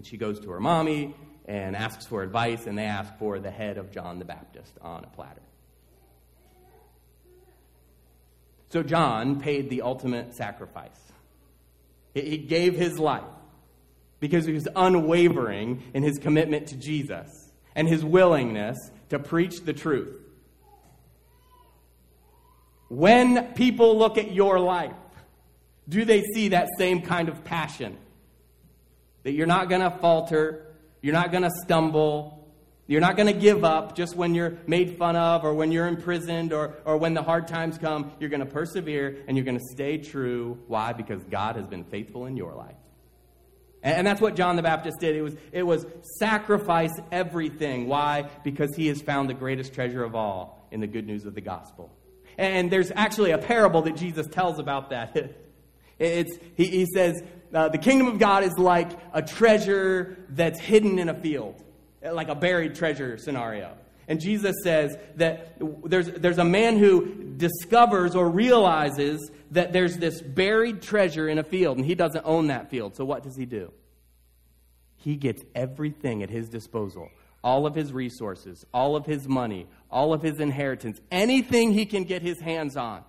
And 0.00 0.06
she 0.06 0.16
goes 0.16 0.40
to 0.40 0.50
her 0.52 0.60
mommy 0.60 1.14
and 1.44 1.76
asks 1.76 2.06
for 2.06 2.22
advice, 2.22 2.66
and 2.66 2.78
they 2.78 2.86
ask 2.86 3.14
for 3.18 3.38
the 3.38 3.50
head 3.50 3.76
of 3.76 3.90
John 3.90 4.18
the 4.18 4.24
Baptist 4.24 4.72
on 4.80 5.04
a 5.04 5.08
platter. 5.08 5.42
So 8.70 8.82
John 8.82 9.42
paid 9.42 9.68
the 9.68 9.82
ultimate 9.82 10.32
sacrifice. 10.32 10.98
He 12.14 12.38
gave 12.38 12.76
his 12.76 12.98
life 12.98 13.24
because 14.20 14.46
he 14.46 14.54
was 14.54 14.66
unwavering 14.74 15.82
in 15.92 16.02
his 16.02 16.18
commitment 16.18 16.68
to 16.68 16.76
Jesus 16.76 17.52
and 17.74 17.86
his 17.86 18.02
willingness 18.02 18.78
to 19.10 19.18
preach 19.18 19.66
the 19.66 19.74
truth. 19.74 20.16
When 22.88 23.52
people 23.52 23.98
look 23.98 24.16
at 24.16 24.32
your 24.32 24.58
life, 24.58 24.96
do 25.86 26.06
they 26.06 26.22
see 26.22 26.48
that 26.48 26.68
same 26.78 27.02
kind 27.02 27.28
of 27.28 27.44
passion? 27.44 27.98
That 29.22 29.32
you're 29.32 29.46
not 29.46 29.68
going 29.68 29.82
to 29.82 29.90
falter, 29.90 30.66
you're 31.02 31.14
not 31.14 31.30
going 31.30 31.42
to 31.42 31.50
stumble, 31.62 32.40
you're 32.90 33.00
not 33.00 33.16
going 33.16 33.28
to 33.28 33.38
give 33.38 33.62
up 33.62 33.94
just 33.94 34.16
when 34.16 34.34
you're 34.34 34.58
made 34.66 34.98
fun 34.98 35.14
of 35.14 35.44
or 35.44 35.54
when 35.54 35.70
you're 35.70 35.86
imprisoned 35.86 36.52
or, 36.52 36.74
or 36.84 36.96
when 36.96 37.14
the 37.14 37.22
hard 37.22 37.46
times 37.46 37.78
come. 37.78 38.10
You're 38.18 38.30
going 38.30 38.40
to 38.40 38.46
persevere 38.46 39.22
and 39.28 39.36
you're 39.36 39.44
going 39.44 39.58
to 39.58 39.64
stay 39.70 39.98
true. 39.98 40.58
Why? 40.66 40.92
Because 40.92 41.22
God 41.22 41.54
has 41.54 41.68
been 41.68 41.84
faithful 41.84 42.26
in 42.26 42.36
your 42.36 42.52
life. 42.52 42.74
And, 43.84 43.98
and 43.98 44.06
that's 44.08 44.20
what 44.20 44.34
John 44.34 44.56
the 44.56 44.62
Baptist 44.62 44.96
did. 44.98 45.14
It 45.14 45.22
was, 45.22 45.36
it 45.52 45.62
was 45.62 45.86
sacrifice 46.18 46.90
everything. 47.12 47.86
Why? 47.86 48.28
Because 48.42 48.74
he 48.74 48.88
has 48.88 49.00
found 49.00 49.30
the 49.30 49.34
greatest 49.34 49.72
treasure 49.72 50.02
of 50.02 50.16
all 50.16 50.66
in 50.72 50.80
the 50.80 50.88
good 50.88 51.06
news 51.06 51.26
of 51.26 51.36
the 51.36 51.40
gospel. 51.40 51.92
And 52.38 52.72
there's 52.72 52.90
actually 52.90 53.30
a 53.30 53.38
parable 53.38 53.82
that 53.82 53.94
Jesus 53.94 54.26
tells 54.26 54.58
about 54.58 54.90
that. 54.90 55.36
It's, 56.00 56.36
he, 56.56 56.64
he 56.66 56.86
says, 56.86 57.22
uh, 57.54 57.68
the 57.68 57.78
kingdom 57.78 58.08
of 58.08 58.18
God 58.18 58.42
is 58.42 58.58
like 58.58 58.90
a 59.12 59.22
treasure 59.22 60.16
that's 60.30 60.58
hidden 60.58 60.98
in 60.98 61.08
a 61.08 61.14
field, 61.14 61.62
like 62.02 62.28
a 62.28 62.34
buried 62.34 62.74
treasure 62.74 63.18
scenario. 63.18 63.76
And 64.08 64.20
Jesus 64.20 64.56
says 64.64 64.96
that 65.16 65.56
there's, 65.84 66.10
there's 66.10 66.38
a 66.38 66.44
man 66.44 66.78
who 66.78 67.34
discovers 67.36 68.16
or 68.16 68.28
realizes 68.28 69.30
that 69.52 69.72
there's 69.72 69.98
this 69.98 70.20
buried 70.20 70.82
treasure 70.82 71.28
in 71.28 71.38
a 71.38 71.44
field, 71.44 71.76
and 71.76 71.86
he 71.86 71.94
doesn't 71.94 72.24
own 72.24 72.48
that 72.48 72.70
field. 72.70 72.96
So 72.96 73.04
what 73.04 73.22
does 73.22 73.36
he 73.36 73.46
do? 73.46 73.72
He 74.96 75.16
gets 75.16 75.42
everything 75.54 76.22
at 76.22 76.30
his 76.30 76.48
disposal 76.48 77.08
all 77.42 77.66
of 77.66 77.74
his 77.74 77.90
resources, 77.90 78.66
all 78.74 78.96
of 78.96 79.06
his 79.06 79.26
money, 79.26 79.66
all 79.90 80.12
of 80.12 80.20
his 80.20 80.40
inheritance, 80.40 81.00
anything 81.10 81.72
he 81.72 81.86
can 81.86 82.04
get 82.04 82.20
his 82.20 82.38
hands 82.38 82.76
on, 82.76 83.02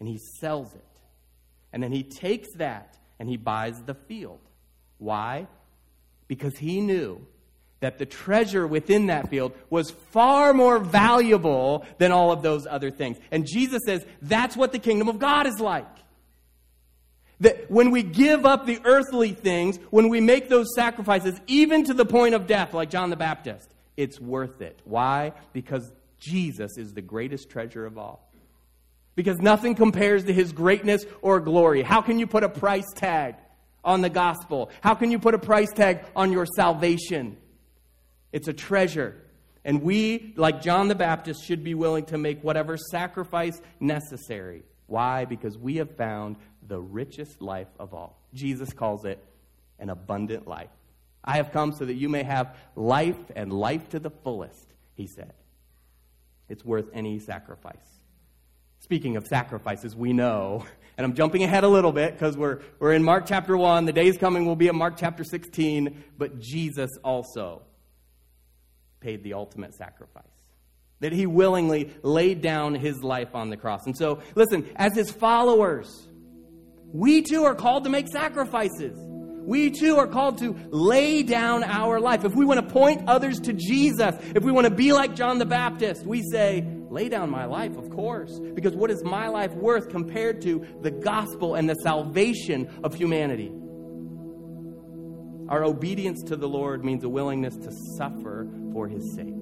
and 0.00 0.08
he 0.08 0.18
sells 0.40 0.74
it. 0.74 0.87
And 1.72 1.82
then 1.82 1.92
he 1.92 2.02
takes 2.02 2.48
that 2.54 2.96
and 3.18 3.28
he 3.28 3.36
buys 3.36 3.82
the 3.82 3.94
field. 3.94 4.40
Why? 4.98 5.46
Because 6.26 6.56
he 6.58 6.80
knew 6.80 7.26
that 7.80 7.98
the 7.98 8.06
treasure 8.06 8.66
within 8.66 9.06
that 9.06 9.28
field 9.28 9.52
was 9.70 9.90
far 9.90 10.52
more 10.52 10.78
valuable 10.78 11.86
than 11.98 12.10
all 12.10 12.32
of 12.32 12.42
those 12.42 12.66
other 12.66 12.90
things. 12.90 13.18
And 13.30 13.46
Jesus 13.46 13.82
says 13.86 14.04
that's 14.20 14.56
what 14.56 14.72
the 14.72 14.78
kingdom 14.78 15.08
of 15.08 15.18
God 15.18 15.46
is 15.46 15.60
like. 15.60 15.86
That 17.40 17.70
when 17.70 17.92
we 17.92 18.02
give 18.02 18.44
up 18.44 18.66
the 18.66 18.80
earthly 18.84 19.32
things, 19.32 19.78
when 19.90 20.08
we 20.08 20.20
make 20.20 20.48
those 20.48 20.74
sacrifices, 20.74 21.40
even 21.46 21.84
to 21.84 21.94
the 21.94 22.04
point 22.04 22.34
of 22.34 22.48
death, 22.48 22.74
like 22.74 22.90
John 22.90 23.10
the 23.10 23.16
Baptist, 23.16 23.72
it's 23.96 24.20
worth 24.20 24.60
it. 24.60 24.80
Why? 24.84 25.32
Because 25.52 25.92
Jesus 26.18 26.76
is 26.76 26.94
the 26.94 27.02
greatest 27.02 27.48
treasure 27.48 27.86
of 27.86 27.96
all. 27.96 28.27
Because 29.18 29.38
nothing 29.38 29.74
compares 29.74 30.22
to 30.26 30.32
his 30.32 30.52
greatness 30.52 31.04
or 31.22 31.40
glory. 31.40 31.82
How 31.82 32.00
can 32.02 32.20
you 32.20 32.28
put 32.28 32.44
a 32.44 32.48
price 32.48 32.86
tag 32.94 33.34
on 33.82 34.00
the 34.00 34.08
gospel? 34.08 34.70
How 34.80 34.94
can 34.94 35.10
you 35.10 35.18
put 35.18 35.34
a 35.34 35.40
price 35.40 35.72
tag 35.72 36.04
on 36.14 36.30
your 36.30 36.46
salvation? 36.46 37.36
It's 38.30 38.46
a 38.46 38.52
treasure. 38.52 39.20
And 39.64 39.82
we, 39.82 40.34
like 40.36 40.62
John 40.62 40.86
the 40.86 40.94
Baptist, 40.94 41.44
should 41.44 41.64
be 41.64 41.74
willing 41.74 42.04
to 42.04 42.16
make 42.16 42.44
whatever 42.44 42.76
sacrifice 42.76 43.60
necessary. 43.80 44.62
Why? 44.86 45.24
Because 45.24 45.58
we 45.58 45.78
have 45.78 45.96
found 45.96 46.36
the 46.68 46.78
richest 46.78 47.42
life 47.42 47.66
of 47.80 47.94
all. 47.94 48.22
Jesus 48.34 48.72
calls 48.72 49.04
it 49.04 49.18
an 49.80 49.90
abundant 49.90 50.46
life. 50.46 50.70
I 51.24 51.38
have 51.38 51.50
come 51.50 51.72
so 51.72 51.86
that 51.86 51.94
you 51.94 52.08
may 52.08 52.22
have 52.22 52.56
life 52.76 53.18
and 53.34 53.52
life 53.52 53.88
to 53.88 53.98
the 53.98 54.10
fullest, 54.10 54.74
he 54.94 55.08
said. 55.08 55.32
It's 56.48 56.64
worth 56.64 56.86
any 56.94 57.18
sacrifice. 57.18 57.97
Speaking 58.80 59.16
of 59.16 59.26
sacrifices, 59.26 59.94
we 59.96 60.12
know, 60.12 60.64
and 60.96 61.04
I'm 61.04 61.14
jumping 61.14 61.44
ahead 61.44 61.64
a 61.64 61.68
little 61.68 61.92
bit 61.92 62.12
because 62.12 62.36
we're, 62.36 62.60
we're 62.78 62.92
in 62.92 63.02
Mark 63.02 63.26
chapter 63.26 63.56
1. 63.56 63.84
The 63.84 63.92
day's 63.92 64.16
coming, 64.16 64.46
we'll 64.46 64.56
be 64.56 64.68
in 64.68 64.76
Mark 64.76 64.94
chapter 64.96 65.24
16, 65.24 66.04
but 66.16 66.40
Jesus 66.40 66.90
also 67.04 67.62
paid 69.00 69.22
the 69.22 69.34
ultimate 69.34 69.74
sacrifice 69.74 70.24
that 71.00 71.12
he 71.12 71.26
willingly 71.26 71.92
laid 72.02 72.40
down 72.40 72.74
his 72.74 73.02
life 73.02 73.34
on 73.34 73.50
the 73.50 73.56
cross. 73.56 73.86
And 73.86 73.96
so, 73.96 74.20
listen, 74.34 74.68
as 74.76 74.94
his 74.94 75.10
followers, 75.10 76.08
we 76.92 77.22
too 77.22 77.44
are 77.44 77.54
called 77.54 77.84
to 77.84 77.90
make 77.90 78.08
sacrifices. 78.08 78.98
We 78.98 79.70
too 79.70 79.96
are 79.96 80.06
called 80.06 80.38
to 80.38 80.56
lay 80.70 81.22
down 81.22 81.64
our 81.64 82.00
life. 82.00 82.24
If 82.24 82.34
we 82.34 82.44
want 82.44 82.60
to 82.60 82.72
point 82.72 83.08
others 83.08 83.40
to 83.40 83.52
Jesus, 83.52 84.14
if 84.34 84.42
we 84.42 84.52
want 84.52 84.66
to 84.66 84.74
be 84.74 84.92
like 84.92 85.14
John 85.14 85.38
the 85.38 85.46
Baptist, 85.46 86.04
we 86.04 86.22
say, 86.30 86.66
lay 86.90 87.08
down 87.08 87.30
my 87.30 87.44
life, 87.44 87.76
of 87.76 87.90
course. 87.90 88.38
Because 88.38 88.74
what 88.74 88.90
is 88.90 89.02
my 89.04 89.28
life 89.28 89.52
worth 89.54 89.88
compared 89.88 90.40
to 90.42 90.64
the 90.82 90.90
gospel 90.90 91.54
and 91.54 91.68
the 91.68 91.74
salvation 91.74 92.68
of 92.82 92.94
humanity? 92.94 93.52
Our 95.48 95.64
obedience 95.64 96.22
to 96.24 96.36
the 96.36 96.48
Lord 96.48 96.84
means 96.84 97.04
a 97.04 97.08
willingness 97.08 97.56
to 97.56 97.72
suffer 97.96 98.46
for 98.72 98.86
his 98.86 99.14
sake. 99.14 99.34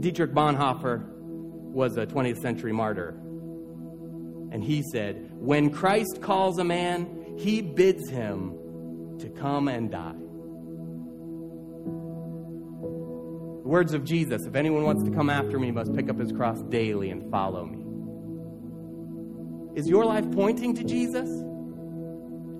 Dietrich 0.00 0.32
Bonhoeffer 0.32 1.06
was 1.08 1.96
a 1.96 2.06
20th 2.06 2.38
century 2.38 2.72
martyr. 2.72 3.10
And 4.52 4.62
he 4.64 4.82
said, 4.92 5.30
When 5.34 5.70
Christ 5.70 6.20
calls 6.20 6.58
a 6.58 6.64
man, 6.64 7.36
he 7.38 7.62
bids 7.62 8.10
him 8.10 9.18
to 9.20 9.28
come 9.28 9.68
and 9.68 9.90
die. 9.90 10.19
Words 13.70 13.94
of 13.94 14.04
Jesus 14.04 14.44
if 14.46 14.56
anyone 14.56 14.82
wants 14.82 15.04
to 15.04 15.12
come 15.12 15.30
after 15.30 15.56
me, 15.56 15.70
must 15.70 15.94
pick 15.94 16.10
up 16.10 16.18
his 16.18 16.32
cross 16.32 16.60
daily 16.64 17.10
and 17.10 17.30
follow 17.30 17.64
me. 17.64 17.78
Is 19.78 19.88
your 19.88 20.04
life 20.04 20.28
pointing 20.32 20.74
to 20.74 20.82
Jesus? 20.82 21.28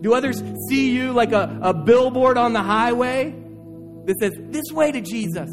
Do 0.00 0.14
others 0.14 0.40
see 0.68 0.92
you 0.92 1.12
like 1.12 1.32
a, 1.32 1.58
a 1.60 1.74
billboard 1.74 2.38
on 2.38 2.52
the 2.52 2.62
highway 2.62 3.34
that 4.06 4.20
says, 4.20 4.32
This 4.50 4.70
way 4.72 4.92
to 4.92 5.00
Jesus? 5.00 5.50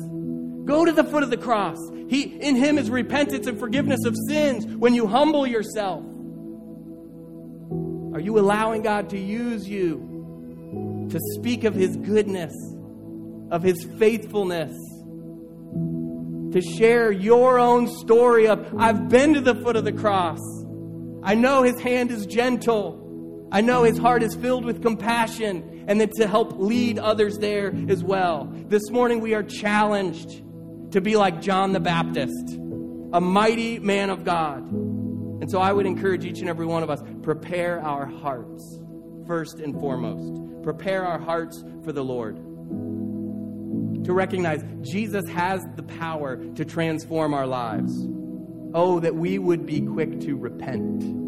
Go 0.65 0.85
to 0.85 0.91
the 0.91 1.03
foot 1.03 1.23
of 1.23 1.31
the 1.31 1.37
cross. 1.37 1.77
He, 2.07 2.21
in 2.21 2.55
Him 2.55 2.77
is 2.77 2.91
repentance 2.91 3.47
and 3.47 3.59
forgiveness 3.59 4.05
of 4.05 4.15
sins 4.29 4.67
when 4.67 4.93
you 4.93 5.07
humble 5.07 5.47
yourself. 5.47 6.03
Are 8.13 8.19
you 8.19 8.37
allowing 8.37 8.83
God 8.83 9.09
to 9.09 9.17
use 9.17 9.67
you 9.67 11.07
to 11.09 11.19
speak 11.33 11.63
of 11.63 11.73
His 11.73 11.97
goodness, 11.97 12.53
of 13.49 13.63
His 13.63 13.83
faithfulness? 13.97 14.77
To 16.51 16.61
share 16.61 17.11
your 17.11 17.59
own 17.59 17.87
story 17.87 18.47
of, 18.47 18.73
I've 18.77 19.09
been 19.09 19.33
to 19.33 19.41
the 19.41 19.55
foot 19.55 19.75
of 19.75 19.83
the 19.83 19.91
cross. 19.91 20.39
I 21.23 21.35
know 21.35 21.63
His 21.63 21.79
hand 21.81 22.11
is 22.11 22.25
gentle. 22.25 23.03
I 23.51 23.61
know 23.61 23.83
his 23.83 23.97
heart 23.97 24.23
is 24.23 24.35
filled 24.35 24.65
with 24.65 24.81
compassion 24.81 25.85
and 25.87 26.01
then 26.01 26.09
to 26.17 26.27
help 26.27 26.57
lead 26.57 26.99
others 26.99 27.37
there 27.37 27.73
as 27.87 28.03
well. 28.03 28.49
This 28.67 28.89
morning 28.91 29.21
we 29.21 29.33
are 29.35 29.43
challenged 29.43 30.43
to 30.91 30.99
be 30.99 31.15
like 31.15 31.41
John 31.41 31.71
the 31.71 31.79
Baptist, 31.79 32.57
a 33.13 33.21
mighty 33.21 33.79
man 33.79 34.09
of 34.09 34.25
God. 34.25 34.69
And 34.69 35.49
so 35.49 35.59
I 35.59 35.71
would 35.71 35.85
encourage 35.85 36.25
each 36.25 36.39
and 36.39 36.49
every 36.49 36.65
one 36.65 36.83
of 36.83 36.89
us 36.89 37.01
prepare 37.23 37.81
our 37.81 38.05
hearts 38.05 38.81
first 39.25 39.59
and 39.59 39.73
foremost. 39.79 40.63
Prepare 40.63 41.05
our 41.05 41.19
hearts 41.19 41.63
for 41.85 41.93
the 41.93 42.03
Lord. 42.03 42.46
To 44.05 44.13
recognize 44.13 44.63
Jesus 44.81 45.27
has 45.29 45.65
the 45.75 45.83
power 45.83 46.37
to 46.55 46.65
transform 46.65 47.33
our 47.33 47.47
lives. 47.47 47.93
Oh, 48.73 48.99
that 48.99 49.15
we 49.15 49.39
would 49.39 49.65
be 49.65 49.81
quick 49.81 50.19
to 50.21 50.35
repent 50.35 51.27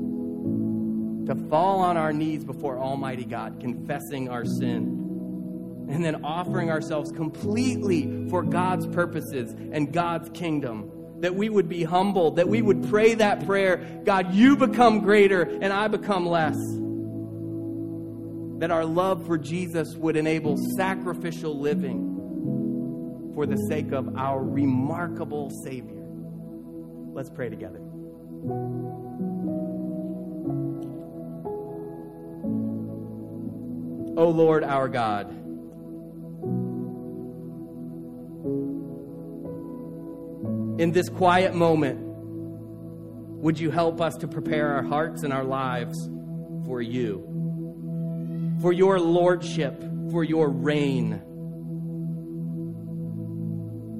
to 1.29 1.35
fall 1.47 1.79
on 1.79 1.95
our 1.95 2.11
knees 2.11 2.43
before 2.43 2.79
Almighty 2.79 3.23
God, 3.23 3.59
confessing 3.59 4.29
our 4.29 4.45
sin, 4.45 5.85
and 5.87 6.03
then 6.03 6.25
offering 6.25 6.71
ourselves 6.71 7.11
completely 7.11 8.27
for 8.29 8.41
God's 8.41 8.87
purposes 8.87 9.53
and 9.71 9.93
God's 9.93 10.31
kingdom. 10.31 10.91
That 11.19 11.35
we 11.35 11.49
would 11.49 11.69
be 11.69 11.83
humbled, 11.83 12.37
that 12.37 12.47
we 12.47 12.63
would 12.63 12.89
pray 12.89 13.13
that 13.13 13.45
prayer 13.45 14.01
God, 14.05 14.33
you 14.33 14.55
become 14.55 15.01
greater 15.01 15.43
and 15.43 15.71
I 15.71 15.87
become 15.87 16.25
less. 16.25 16.57
That 18.59 18.71
our 18.71 18.85
love 18.85 19.27
for 19.27 19.37
Jesus 19.37 19.95
would 19.95 20.15
enable 20.15 20.57
sacrificial 20.77 21.59
living 21.59 22.08
for 23.39 23.45
the 23.45 23.67
sake 23.69 23.93
of 23.93 24.17
our 24.17 24.43
remarkable 24.43 25.49
Savior. 25.63 26.03
Let's 27.13 27.29
pray 27.29 27.47
together. 27.47 27.79
O 34.17 34.27
Lord 34.27 34.65
our 34.65 34.89
God. 34.89 35.29
In 40.81 40.91
this 40.91 41.07
quiet 41.07 41.55
moment, 41.55 41.97
would 43.41 43.57
you 43.57 43.71
help 43.71 44.01
us 44.01 44.17
to 44.17 44.27
prepare 44.27 44.73
our 44.73 44.83
hearts 44.83 45.23
and 45.23 45.31
our 45.31 45.45
lives 45.45 46.09
for 46.65 46.81
you, 46.81 48.57
for 48.61 48.73
your 48.73 48.99
lordship, 48.99 49.81
for 50.11 50.25
your 50.25 50.49
reign? 50.49 51.21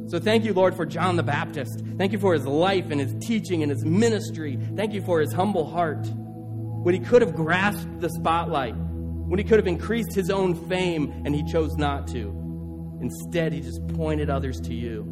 So 0.09 0.17
thank 0.17 0.43
you, 0.43 0.53
Lord, 0.53 0.75
for 0.75 0.87
John 0.87 1.17
the 1.17 1.23
Baptist. 1.23 1.83
Thank 1.99 2.13
you 2.13 2.17
for 2.17 2.33
his 2.33 2.47
life 2.47 2.89
and 2.89 2.99
his 2.99 3.13
teaching 3.21 3.61
and 3.61 3.71
his 3.71 3.85
ministry. 3.85 4.57
Thank 4.75 4.91
you 4.91 5.03
for 5.03 5.19
his 5.19 5.31
humble 5.31 5.69
heart. 5.69 6.03
When 6.07 6.95
he 6.95 6.99
could 6.99 7.21
have 7.21 7.35
grasped 7.35 7.99
the 7.99 8.09
spotlight, 8.09 8.73
when 8.75 9.37
he 9.37 9.43
could 9.43 9.59
have 9.59 9.67
increased 9.67 10.15
his 10.15 10.31
own 10.31 10.55
fame 10.67 11.21
and 11.25 11.35
he 11.35 11.43
chose 11.43 11.75
not 11.77 12.07
to. 12.07 12.97
Instead, 13.01 13.53
he 13.53 13.61
just 13.61 13.87
pointed 13.89 14.31
others 14.31 14.59
to 14.61 14.73
you. 14.73 15.03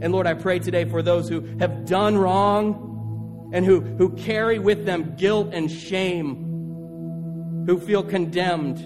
And 0.00 0.12
Lord, 0.12 0.28
I 0.28 0.34
pray 0.34 0.60
today 0.60 0.84
for 0.84 1.02
those 1.02 1.28
who 1.28 1.40
have 1.58 1.86
done 1.86 2.18
wrong 2.18 3.50
and 3.52 3.64
who, 3.64 3.80
who 3.80 4.10
carry 4.10 4.60
with 4.60 4.86
them 4.86 5.16
guilt 5.16 5.52
and 5.52 5.68
shame, 5.68 7.64
who 7.66 7.80
feel 7.80 8.04
condemned. 8.04 8.78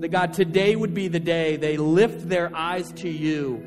That 0.00 0.08
God, 0.08 0.32
today 0.32 0.76
would 0.76 0.94
be 0.94 1.08
the 1.08 1.20
day 1.20 1.56
they 1.56 1.76
lift 1.76 2.28
their 2.28 2.54
eyes 2.54 2.92
to 2.96 3.08
you 3.08 3.62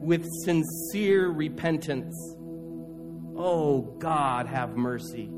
with 0.00 0.26
sincere 0.44 1.28
repentance 1.28 2.14
Oh, 3.36 3.80
God, 3.98 4.46
have 4.46 4.76
mercy. 4.76 5.30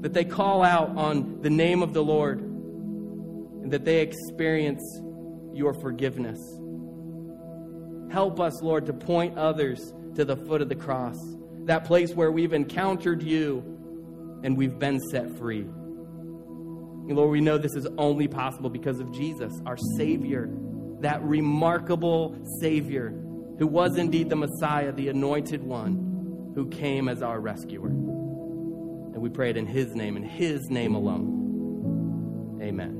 That 0.00 0.12
they 0.12 0.24
call 0.24 0.62
out 0.62 0.96
on 0.96 1.40
the 1.40 1.50
name 1.50 1.82
of 1.82 1.92
the 1.92 2.04
Lord 2.04 2.40
and 2.40 3.72
that 3.72 3.84
they 3.84 4.00
experience 4.00 4.82
your 5.52 5.74
forgiveness. 5.74 6.38
Help 8.12 8.38
us, 8.38 8.62
Lord, 8.62 8.86
to 8.86 8.92
point 8.92 9.36
others 9.36 9.92
to 10.14 10.24
the 10.24 10.36
foot 10.36 10.62
of 10.62 10.68
the 10.68 10.76
cross, 10.76 11.16
that 11.64 11.84
place 11.84 12.14
where 12.14 12.30
we've 12.30 12.52
encountered 12.52 13.22
you 13.22 13.58
and 14.44 14.56
we've 14.56 14.78
been 14.78 15.00
set 15.00 15.36
free. 15.36 15.66
Lord, 17.16 17.30
we 17.30 17.40
know 17.40 17.58
this 17.58 17.74
is 17.74 17.86
only 17.96 18.28
possible 18.28 18.70
because 18.70 19.00
of 19.00 19.12
Jesus, 19.12 19.52
our 19.66 19.76
Savior, 19.96 20.50
that 21.00 21.22
remarkable 21.22 22.36
Savior 22.60 23.10
who 23.58 23.66
was 23.66 23.96
indeed 23.96 24.30
the 24.30 24.36
Messiah, 24.36 24.92
the 24.92 25.08
anointed 25.08 25.62
one 25.62 26.52
who 26.54 26.68
came 26.68 27.08
as 27.08 27.22
our 27.22 27.40
rescuer. 27.40 27.88
And 27.88 29.16
we 29.16 29.30
pray 29.30 29.50
it 29.50 29.56
in 29.56 29.66
his 29.66 29.94
name, 29.94 30.16
in 30.16 30.22
his 30.22 30.70
name 30.70 30.94
alone. 30.94 32.60
Amen. 32.62 32.97